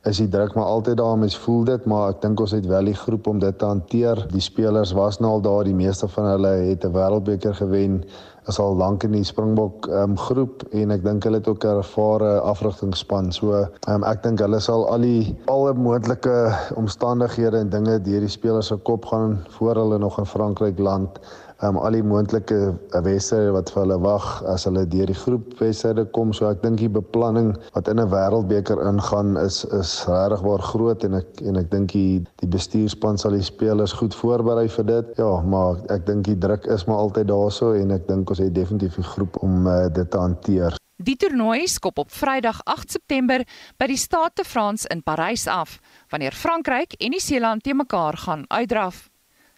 [0.05, 2.85] is die druk maar altyd daar, mens voel dit, maar ek dink ons het wel
[2.85, 4.27] die groep om dit te hanteer.
[4.31, 8.05] Die spelers was nou al daar, die meeste van hulle het 'n wêreldbeker gewen,
[8.49, 11.81] is al lank in die Springbok um, groep en ek dink hulle het ook 'n
[11.83, 13.33] ervare afrigtingspan.
[13.33, 18.29] So um, ek dink hulle sal al die alle moontlike omstandighede en dinge deur die
[18.39, 21.21] spelers se kop gaan voor hulle nog in Frankryk land
[21.63, 22.59] um, al die moontlike
[23.07, 26.33] wedstryde wat vir hulle wag as hulle deur die groep wedstryde kom.
[26.37, 31.05] So ek dink die beplanning wat in 'n wêreldbeker ingaan is is regtig waar groot
[31.05, 35.07] en ek en ek dink die die bestuurspan sal die spelers goed voorberei vir dit.
[35.19, 38.55] Ja, maar ek dink die druk is maar altyd daarso en ek dink ons het
[38.55, 40.77] definitief 'n groep om uh, dit te hanteer.
[40.97, 43.45] Die toernooi skop op Vrydag 8 September
[43.77, 45.79] by die Stade de France in Parys af,
[46.09, 49.11] wanneer Frankryk en Nieu-Seeland te mekaar gaan uitdraf.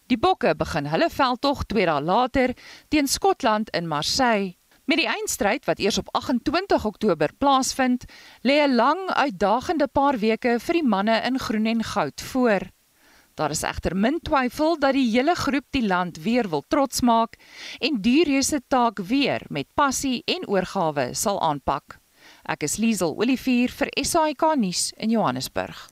[0.09, 2.55] Die Bokke begin hulle veldtog 2 dae later
[2.89, 4.55] teen Skotland in Marseille.
[4.89, 8.07] Met die eindstryd wat eers op 28 Oktober plaasvind,
[8.41, 12.71] lê 'n lang uitdagende paar weke vir die manne in groen en goud voor.
[13.35, 17.37] Daar is egter min twyfel dat die hele groep die land weer wil trots maak
[17.79, 22.01] en die reuse taak weer met passie en oorgawe sal aanpak.
[22.49, 25.89] Ek is Liesel Olivier vir SAK nuus in Johannesburg.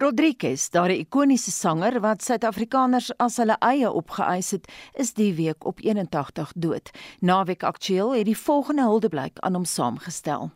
[0.00, 5.82] Rodriguez, daardie ikoniese sanger wat Suid-Afrikaners as hulle eie opgeëis het, is die week op
[5.84, 6.88] 81 dood.
[7.20, 10.48] Naweek aktueel het die volgende huldeblyk aan hom saamgestel.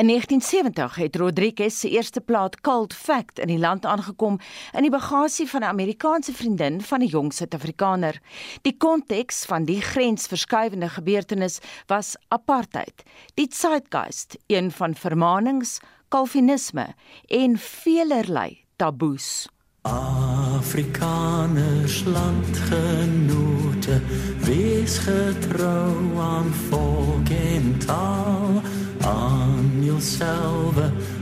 [0.00, 4.40] In 1970 het Rodriguez se eerste plaat Cold Fact in die land aangekom
[4.72, 8.20] in die bagasie van 'n Amerikaanse vriendin van 'n jong Suid-Afrikaner.
[8.62, 13.02] Die konteks van die grensverskuivende gebeurtenis was apartheid.
[13.34, 16.94] Die zeitgeist, een van vermaanings, kalvinisme
[17.26, 19.48] en velerlei taboes.
[19.88, 24.00] Afrikaners landgenote,
[24.44, 28.62] wees getrou aan volk en taal,
[29.00, 30.74] aan jouself,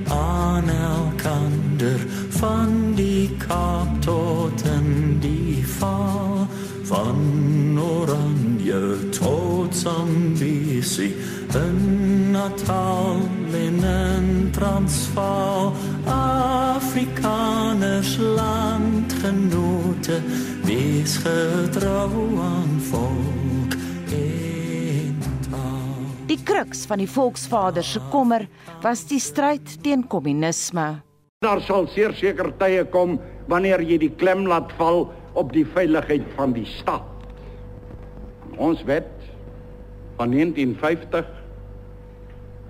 [0.09, 6.47] aan elkander, van die Kaap tot in die val,
[6.87, 11.15] van Oranje tot Zambesi,
[11.55, 13.17] in Natal
[13.53, 15.73] en in Transvaal
[16.07, 20.21] Afrikaners landgenote
[20.65, 23.73] wees getrou aan volk
[24.13, 25.19] en
[25.51, 25.97] taal.
[26.27, 28.49] Die kruks van die volksvader se kommer
[28.83, 31.03] was die stryd teen kommunisme.
[31.43, 36.55] Daar sal seker tye kom wanneer jy die klem laat val op die veiligheid van
[36.57, 37.13] die stad
[38.57, 39.13] Ons wet
[40.17, 41.29] van 1950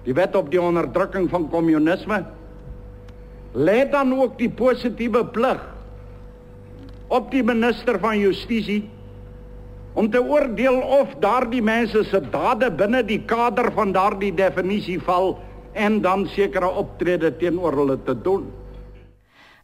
[0.06, 2.24] die wet op die onderdrukking van kommunisme
[3.56, 5.62] lê dan ook die positiewe plig
[7.06, 8.82] op die minister van justisie
[9.96, 15.38] om te oordeel of daardie mense se dade binne die kader van daardie definisie val
[15.72, 18.44] en dan sekere optrede teenoor hulle te doen.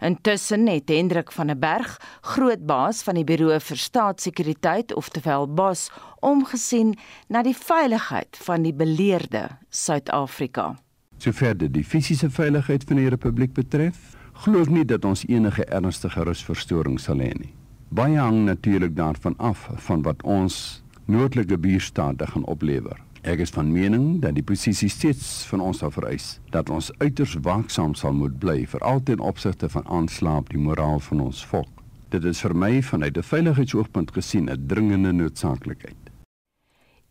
[0.02, 5.90] Intussen het Hendrik van der Berg, groot baas van die Buro vir Staatssekuriteit, oftewel BAS,
[6.20, 6.96] omgesien
[7.30, 10.72] na die veiligheid van die beleerde Suid-Afrika.
[11.22, 15.68] Sover dit die fisiese veiligheid van die republiek betref, glo ek nie dat ons enige
[15.70, 17.52] ernstige rusverstoring sal hê nie.
[17.94, 22.98] Baie hang natuurlik daarvan af van wat ons noordelike buurstate gaan oplewer.
[23.22, 27.36] Ek is van mening dat die posisie steeds van ons sal vereis dat ons uiters
[27.46, 31.70] waaksaam sal moet bly vir altyd opsigte van aanslaap die moraal van ons volk.
[32.10, 36.10] Dit is vir my vanuit 'n veiligheidsoogpunt gesien 'n dringende noodsaaklikheid.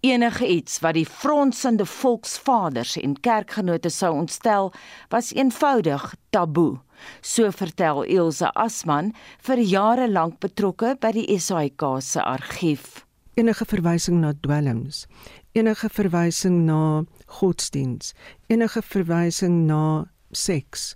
[0.02, 4.74] Enige iets wat die fronsende volksvaders en kerkgenote sou ontstel,
[5.10, 6.80] was eenvoudig taboe.
[7.22, 13.06] So vertel Elsje Asman, vir jare lank betrokke by die SAIK se argief.
[13.34, 15.06] Enige verwysing na dwelms,
[15.52, 18.14] enige verwysing na godsdiens,
[18.48, 20.96] enige verwysing na seks,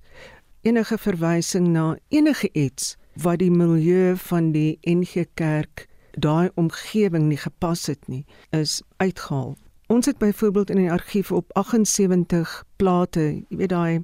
[0.61, 7.39] enige verwysing na enige iets wat die milieu van die NG Kerk daai omgewing nie
[7.39, 8.23] gepas het nie,
[8.55, 9.55] is uitgehaal.
[9.91, 14.03] Ons het byvoorbeeld in die argief op 78 plate, jy weet daai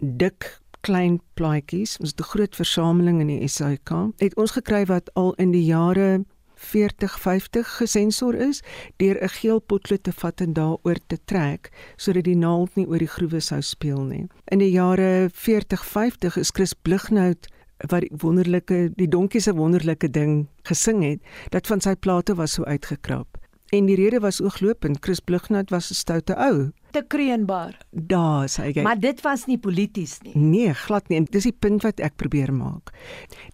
[0.00, 3.90] dik klein plaatjies, ons het 'n groot versameling in die SAK.
[4.16, 6.24] Het ons gekry wat al in die jare
[6.60, 8.60] 4050 gesensor is
[9.00, 12.98] deur 'n geel potlood te vat en daaroor te trek sodat die naald nie oor
[12.98, 14.26] die groewe sou speel nie.
[14.52, 17.48] In die jare 4050 is Chris Blighnout
[17.88, 22.52] wat die wonderlike die donkie se wonderlike ding gesing het dat van sy plate was
[22.52, 23.39] so uitgekrap.
[23.70, 26.70] En die rede was ooglopend, Chris Blighnout was 'n stoute ou.
[26.90, 27.78] Te kreunbaar.
[27.90, 28.82] Daar sê hy.
[28.82, 30.36] Maar dit was nie polities nie.
[30.36, 31.22] Nee, glad nie.
[31.30, 32.90] Dis die punt wat ek probeer maak.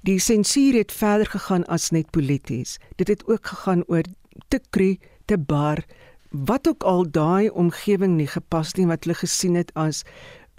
[0.03, 2.79] Die sensuur het verder gegaan as net polities.
[2.97, 4.05] Dit het ook gegaan oor
[4.49, 5.85] te kru, te bar,
[6.31, 10.03] wat ook al daai omgewing nie gepas nie wat hulle gesien het as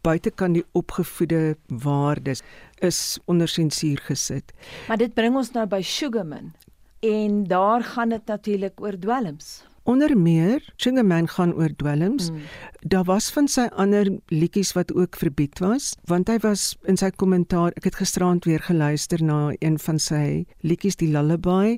[0.05, 2.41] buitekant die opgevoede waardes
[2.85, 4.53] is onder sensuur gesit.
[4.87, 6.53] Maar dit bring ons nou by Sugarman
[6.99, 9.63] en daar gaan dit natuurlik oor dwelms.
[9.87, 12.27] Onder meer, Sugarman gaan oor dwelms.
[12.27, 12.41] Hmm.
[12.79, 17.07] Daar was van sy ander liedjies wat ook verbied was, want hy was in sy
[17.15, 21.77] kommentaar, ek het gisterand weer geluister na een van sy liedjies die Lullaby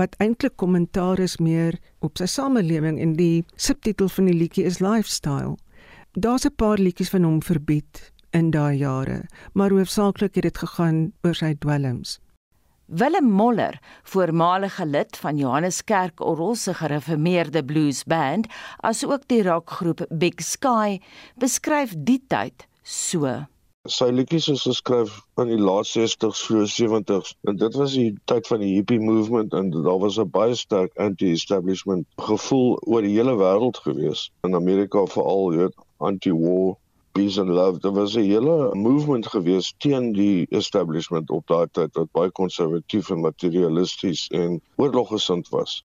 [0.00, 4.80] wat eintlik kommentaar is meer op sy samelewing en die subtitel van die liedjie is
[4.80, 5.58] Lifestyle.
[6.16, 11.12] Daar's 'n paar liedjies van hom verbied in daai jare, maar hoofsaaklik het dit gegaan
[11.22, 12.18] oor sy dwelms.
[12.94, 20.42] Willem Moller, voormalige lid van Johanneskerk Orrel se gereformeerde blues band, asook die rockgroep Big
[20.44, 20.98] Sky,
[21.40, 23.32] beskryf die tyd so.
[23.88, 28.52] Sy liedjies is geskryf in die laat 60s, vroeë 70s, en dit was die tyd
[28.52, 33.38] van die hippie movement en daar was 'n baie sterk anti-establishment gevoel oor die hele
[33.40, 34.28] wêreld gewees.
[34.44, 36.76] In Amerika veral, jy weet, anti-war
[37.12, 37.78] peace and love.
[37.78, 43.10] Daar was 'n hele movement gewees teen die establishment op daai tyd wat baie konservatief
[43.10, 45.84] en materialisties en oorloggesind was.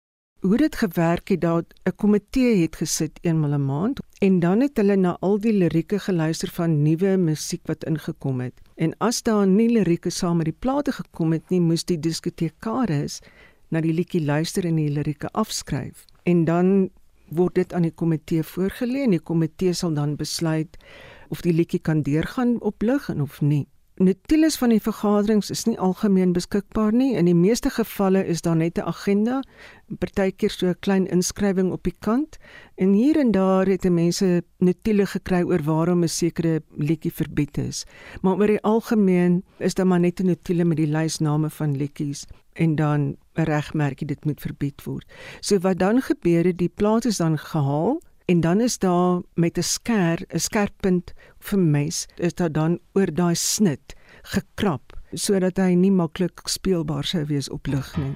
[0.40, 4.76] Hoe dit gewerk het dat 'n komitee het gesit eenmal 'n maand en dan het
[4.76, 8.60] hulle na al die lirieke geluister van nuwe musiek wat ingekom het.
[8.74, 13.20] En as daar nie lirieke saam met die plate gekom het nie, moes die diskotekaris
[13.68, 16.04] na die liedjie luister en die lirieke afskryf.
[16.22, 16.90] En dan
[17.30, 20.76] word dit aan die komitee voorgelê en die komitee sal dan besluit
[21.28, 23.66] of die liedjie kan deurgaan op lig en of nie.
[23.98, 27.16] Notules van die vergaderings is nie algemeen beskikbaar nie.
[27.18, 29.40] In die meeste gevalle is daar net 'n agenda,
[29.98, 32.38] partykeer so 'n klein inskrywing op die kant
[32.76, 37.84] en hier en daar het mense notule gekry oor waarom 'n sekere liedjie verbied is.
[38.22, 42.26] Maar oor die algemeen is daar maar net 'n notule met die lysname van liedjies
[42.52, 45.12] en dan 'n regmerkie dit moet verbied word.
[45.40, 49.58] So wat dan gebeur het, die plaat is dan gehaal en dan is daar met
[49.58, 55.74] 'n sker, 'n skerpunt vir mes, is daar dan oor daai snit gekrap sodat hy
[55.74, 58.14] nie maklik speelbaar sou wees op lig nie.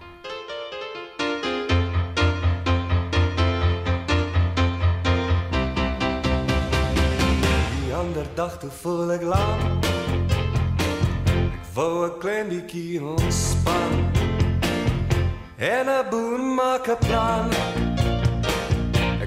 [7.84, 9.84] Die ander dag toe voel ek lank
[11.74, 13.92] Wou ek klein bietjie ontspan.
[15.56, 17.91] En 'n boom maak 'n plan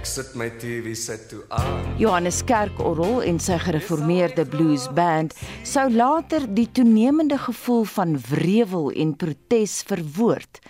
[0.05, 1.95] Ek sit my TV set toe aan.
[1.97, 5.33] Johannes Kerkorrel en sy gereformeerde blues band
[5.65, 10.61] sou later die toenemende gevoel van wrevel en protes verwoord.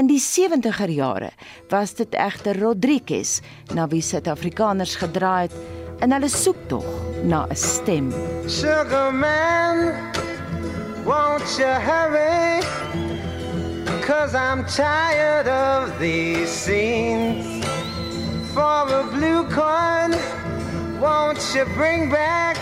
[0.00, 1.28] In die 70er jare
[1.68, 3.42] was dit egter Rodriguez
[3.76, 5.60] na wie Suid-Afrikaners gedraai het
[6.00, 6.88] in hulle soektog
[7.20, 8.08] na 'n stem.
[8.48, 9.92] Sugar man,
[11.04, 12.64] won't you hurry?
[14.08, 17.59] Cause I'm tired of these scenes.
[18.54, 20.10] For a blue coin,
[21.00, 22.56] won't you bring back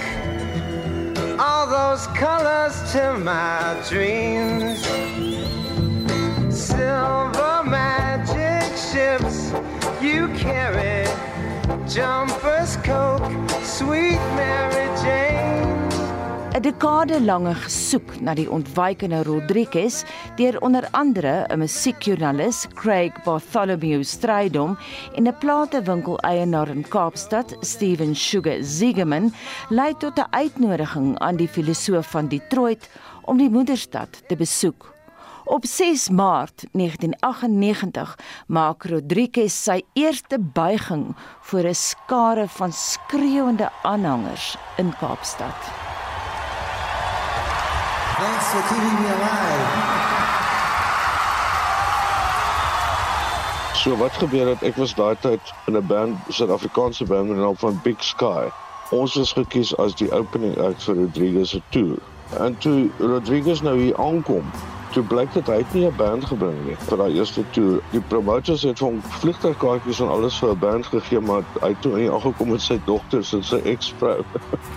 [1.39, 4.85] all those colors to my dreams?
[6.55, 9.53] Silver magic ships
[10.03, 11.07] you carry,
[11.89, 13.33] jumpers, coke,
[13.63, 15.25] sweet Mary Jane.
[15.25, 15.28] Eh?
[16.59, 20.01] 'n dekade lange gesoek na die ontwykende Rodriguez
[20.37, 24.79] deur onder andere 'n musiekjoernalis, Craig Bartholomew Strydom
[25.15, 29.33] en 'n platewinkel eienaar in Kaapstad, Steven Sugar Ziegeman,
[29.69, 32.91] lei tot 'n uitnodiging aan die filosoof van Detroit
[33.25, 34.95] om die moederstad te besoek.
[35.45, 44.57] Op 6 Maart 1998 maak Rodriguez sy eerste buiging voor 'n skare van skreeuende aanhangers
[44.77, 45.78] in Kaapstad.
[48.19, 49.67] Thanks for keeping me alive.
[53.75, 57.45] So wat gebeur het ek was daai tyd in 'n band, Suid-Afrikaanse band met die
[57.45, 58.49] naam van Big Sky.
[58.91, 62.03] Ons is gekies as die opening act vir Rodriguez se tour.
[62.37, 64.45] En toe Rodriguez nou hier aankom,
[64.93, 67.81] toe blyk dit hy het nie 'n band gebring nie vir daai eerste toer.
[67.91, 72.11] Die promoters het hom vliegtuigkaartjies en alles vir 'n band gegee, maar hy toe nie
[72.11, 74.25] aangekom met sy dogters en sy eksvrou.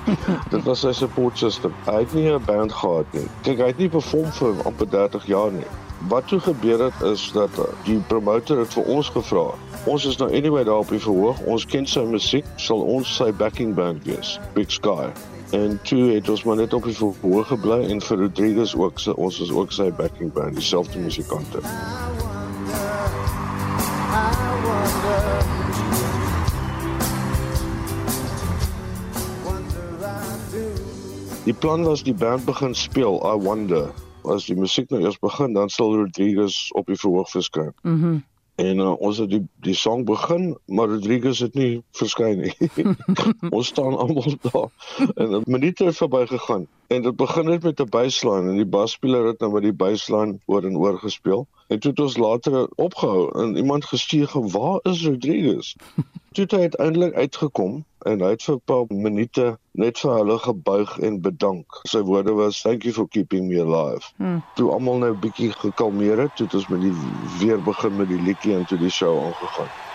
[0.54, 1.74] dit was sy support system.
[1.86, 3.28] Hy het nie 'n band gehad nie.
[3.41, 5.68] Kyk, hy het nie perform vir amper 30 jaar nie.
[6.08, 7.49] Wat toe gebeur het is dat
[7.84, 9.54] die promotor het vir ons gevra.
[9.86, 11.39] Ons is nou anyway daar op die verhoog.
[11.45, 14.39] Ons ken sy musiek, sal ons sy backing band wees.
[14.54, 15.12] Big Sky.
[15.52, 19.12] En toe het ons maar net op die verhoog gebly en vir Rodriguez ook sy,
[19.20, 21.60] ons is ook sy backing band, dieselfde musikante.
[31.43, 33.89] Die plan was die band begin speel I Wonder.
[34.24, 37.74] As die musiek nou eers begin, dan sal Rodriguez op die verhoog verskyn.
[37.84, 37.95] Mhm.
[38.08, 38.30] Mm
[38.62, 42.70] En uh, ons het die die sang begin, maar Rodriguez het nie verskyn nie.
[43.57, 44.70] ons staan almal daar
[45.16, 48.72] en 'n minuut het verby gegaan en dit begin net met 'n bassline en die
[48.78, 51.47] basspeler het nou met die bassline oor en oor gespeel.
[51.68, 55.76] En toe het ons later opgehou en iemand gestuur ge waar is Rodriguez?
[56.34, 60.38] toe het hy uiteindelik uitgekom en hy het vir 'n paar minute net vir hulle
[60.39, 61.80] gebuig en bedank.
[61.88, 64.12] Sy woorde was thank you for keeping me alive.
[64.18, 64.41] Hmm.
[64.56, 66.95] Toe almal nou bietjie gekalmeer het, toe het ons met die
[67.39, 69.90] weer begin met die liedjie en toe die show aangegaan.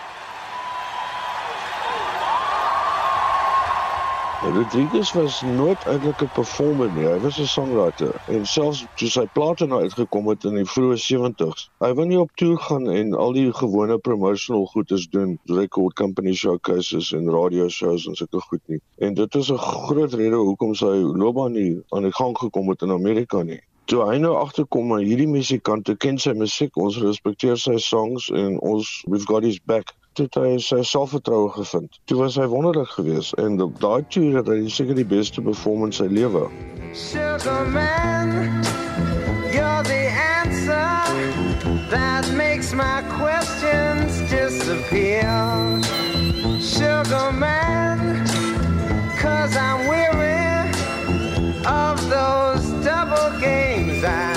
[4.40, 7.06] Rodriguez was nooit eintlik 'n performer nie.
[7.08, 10.98] Hy was 'n songwriter en selfs toe sy plate nou uitgekom het in die vroeë
[11.04, 15.94] 70's, hy wou nie op toer gaan en al die gewone promotional goedes doen, record
[15.94, 18.80] company showcases en radio shows en sulke goed nie.
[18.98, 22.82] En dit is 'n groot rede hoekom sy loopbaan nie aan die gang gekom het
[22.82, 23.60] in Amerika nie.
[23.84, 28.60] Toe hy nou agterkom maar hierdie musikante ken sy musiek, ons respekteer sy songs en
[28.60, 31.98] ons we've got his back toe hy sy selfvertroue gevind.
[32.08, 36.00] Toe was hy wonderlik geweest en op daai toer het hy seker die beste performance
[36.00, 36.46] in sy lewe.
[36.96, 37.66] Sugar
[39.52, 40.04] you're the
[40.40, 40.88] answer
[41.90, 45.28] that makes my questions disappear.
[46.60, 48.24] Sugar man,
[49.18, 50.72] cause I'm weary
[51.66, 54.35] of those double games I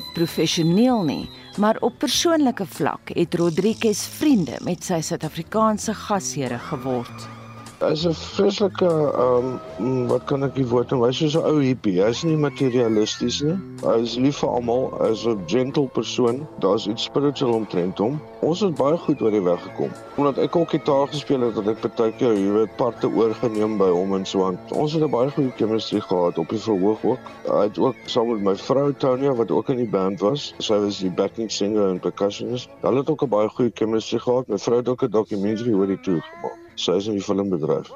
[0.00, 1.28] net professioneel nie,
[1.60, 7.39] maar op persoonlike vlak het Rodriguez vriende met sy Suid-Afrikaanse gasheere geword.
[7.80, 8.88] Hy's 'n vreeslike
[9.24, 9.46] ehm
[9.80, 10.98] um, wat kan ek die woord nou?
[11.06, 11.94] Hy's so 'n ou hippie.
[12.04, 13.54] Hy's nie materialisties nie.
[13.80, 14.82] Hy's lief vir almal.
[15.00, 16.42] Hy's 'n gentle persoon.
[16.64, 18.20] Daar's iets spiritual omtrent hom.
[18.44, 19.96] Ons het baie goed oor die weg gekom.
[20.20, 23.88] Omdat ek ook gitaar gespeel het, het ek baie keer, jy weet, parte oorgeneem by
[23.96, 24.60] hom en so aan.
[24.76, 27.34] Ons het 'n baie goeie chemistry gehad op die verhoog ook.
[27.48, 30.52] Hy het ook saam met my vrou Tonia wat ook in die band was.
[30.58, 32.68] Sy was die backing singer en percussionist.
[32.82, 34.48] Hulle het ook 'n baie goeie chemistry gehad.
[34.48, 36.59] My vrou het ook 'n dokumentary oor die toer gemaak.
[36.80, 37.90] Sy is in die filmbedryf.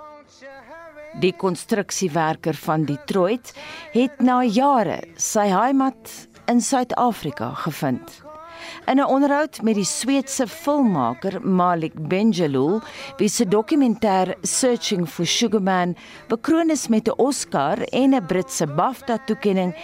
[1.22, 3.54] Die konstruksiewerker van Detroit
[3.94, 6.10] het na jare sy heimat
[6.50, 8.20] in Suid-Afrika gevind.
[8.86, 12.80] In 'n onderhoud met die Sweedse filmmaker Malik Benjelloul,
[13.16, 15.96] wie se dokumentêr Searching for Sugar Man
[16.28, 19.74] bekroon is met 'n Oscar en 'n Britse BAFTA-toekenning,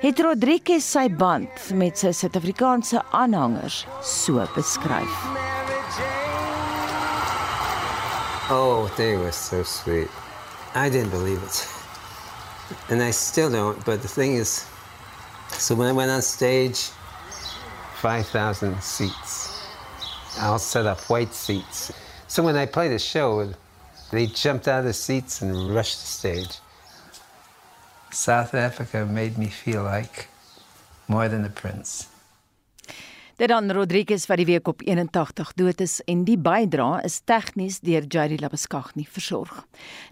[0.00, 5.69] het Rodriguez sy band met sy Suid-Afrikaanse aanhangers so beskryf.
[8.52, 10.08] Oh, they were so sweet.
[10.74, 11.68] I didn't believe it.
[12.88, 14.66] And I still don't, but the thing is,
[15.50, 16.90] so when I went on stage,
[18.00, 19.68] 5,000 seats,
[20.38, 21.92] I'll set up, white seats.
[22.26, 23.52] So when I played a show,
[24.10, 26.58] they jumped out of the seats and rushed the stage.
[28.10, 30.26] South Africa made me feel like
[31.06, 32.08] more than a prince.
[33.40, 37.78] Dit dan Rodriguez wat die week op 81 dood is en die bydra is tegnies
[37.80, 39.62] deur Jerry Labuskaghni versorg.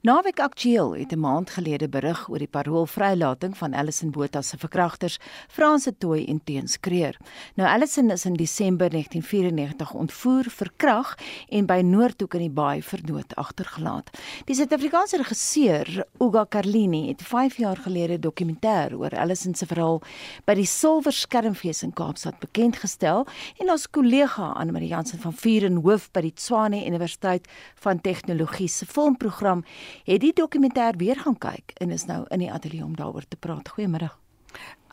[0.00, 5.18] Naweek Aktueel het 'n maand gelede berig oor die paroolvrylating van Allison Botha se verkragters,
[5.48, 7.16] Franse Tooi en Teens Kreer.
[7.54, 11.18] Nou Allison is in Desember 1994 ontvoer, verkrag
[11.48, 14.10] en by Noordhoek in die baai verdood agtergelaat.
[14.44, 20.02] Die Suid-Afrikaanse regisseur Uga Carlini het 5 jaar gelede dokumentêr oor Allison se verhaal
[20.44, 23.17] by die Silwer Skermfees in Kaapstad bekend gestel
[23.58, 27.48] en ons kollega Anne Marie Jansen van Vuur en hoof by die Tshwane Universiteit
[27.82, 29.64] van Tegnologie se filmprogram
[30.04, 33.36] het die dokumentêr weer gaan kyk en is nou in die ateljee om daaroor te
[33.36, 33.74] praat.
[33.76, 34.12] Goeiemôre.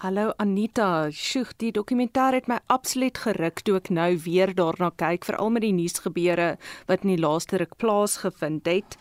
[0.04, 5.24] Hallo Anita, sjoe, die dokumentêr het my absoluut geruk toe ek nou weer daarna kyk,
[5.24, 6.48] veral met die nuusgebeure
[6.89, 8.98] wat in die laaste ruk plaasgevind het.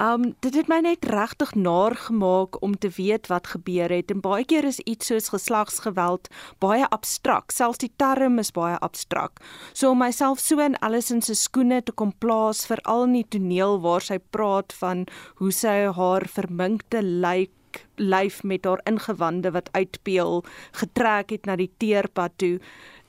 [0.00, 4.24] Um dit het my net regtig naar gemaak om te weet wat gebeur het en
[4.24, 6.32] baie keer is iets soos geslagsgeweld
[6.64, 9.44] baie abstrakt, selfs die term is baie abstrakt.
[9.76, 13.82] So om myself so in Allison se skoene te kom plaas veral in die toneel
[13.84, 15.04] waar sy praat van
[15.44, 17.52] hoe sy haar verminkte lyk
[17.96, 22.60] lyf met haar ingewande wat uitpeel getrek het na die teerpad toe.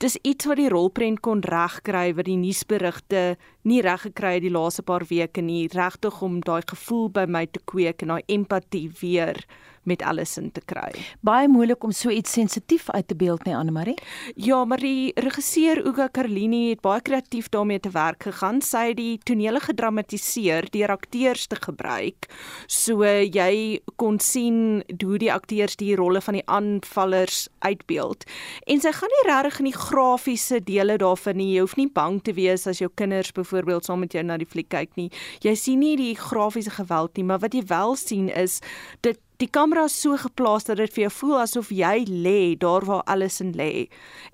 [0.02, 3.36] Dis iets wat die rolprent kon regkry wat die nuusberigte
[3.70, 7.44] nie reg gekry het die laaste paar weke nie, regtig om daai gevoel by my
[7.46, 9.38] te kweek en daai empatie weer
[9.86, 10.90] met Allison te kry.
[11.26, 13.96] Baie moeilik om so iets sensitief uit te beeld nie Anne Marie.
[14.34, 18.58] Ja, maar die regisseur Uga Carlini het baie kreatief daarmee te werk gegaan.
[18.62, 22.26] Sy het die tonele gedramatiseer deur akteurs te gebruik.
[22.66, 28.26] So jy kon sien hoe die akteurs die rolle van die aanvallers uitbeeld.
[28.66, 31.50] En sy gaan nie regtig in die grafiese dele daarvan nie.
[31.54, 34.48] Jy hoef nie bang te wees as jou kinders byvoorbeeld saam met jou na die
[34.48, 35.10] fliek kyk nie.
[35.44, 38.60] Jy sien nie die grafiese geweld nie, maar wat jy wel sien is
[39.00, 42.84] dit die kamera is so geplaas dat dit vir jou voel asof jy lê daar
[42.86, 43.88] waar alles in lê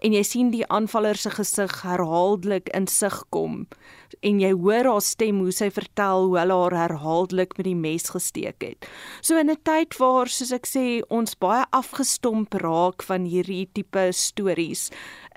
[0.04, 3.62] en jy sien die aanvaller se gesig herhaaldelik in sig kom
[4.22, 8.09] en jy hoor haar stem hoe sy vertel hoe hulle haar herhaaldelik met die mes
[8.12, 8.88] gesteek het.
[9.22, 14.12] So in 'n tyd waar soos ek sê ons baie afgestomp raak van hierdie tipe
[14.12, 14.90] stories,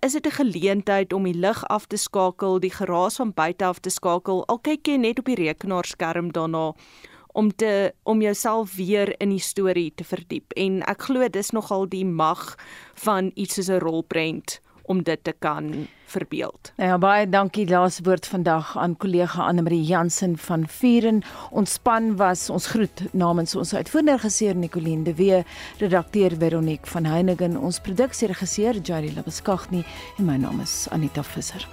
[0.03, 3.79] is dit 'n geleentheid om die lig af te skakel, die geraas van buite af
[3.79, 4.45] te skakel.
[4.47, 6.73] Al kyk jy net op die rekenaarskerm daarna
[7.33, 11.87] om te om jouself weer in die storie te verdiep en ek glo dis nogal
[11.89, 12.55] die mag
[13.05, 14.59] van iets soos 'n rolprent
[14.91, 16.71] om dit te kan verbeeld.
[16.75, 21.21] Nou ja, baie dankie laaste woord vandag aan kollega Anne Marie Jansen van Vieren.
[21.51, 25.43] Ons span was ons groet namens ons uitvoerende regisseur Nicoline de Wee,
[25.77, 29.85] redakteur Veronique van Heiningen, ons produksieregisseur Jari Labuskaghni
[30.17, 31.67] en my naam is Anita Visser.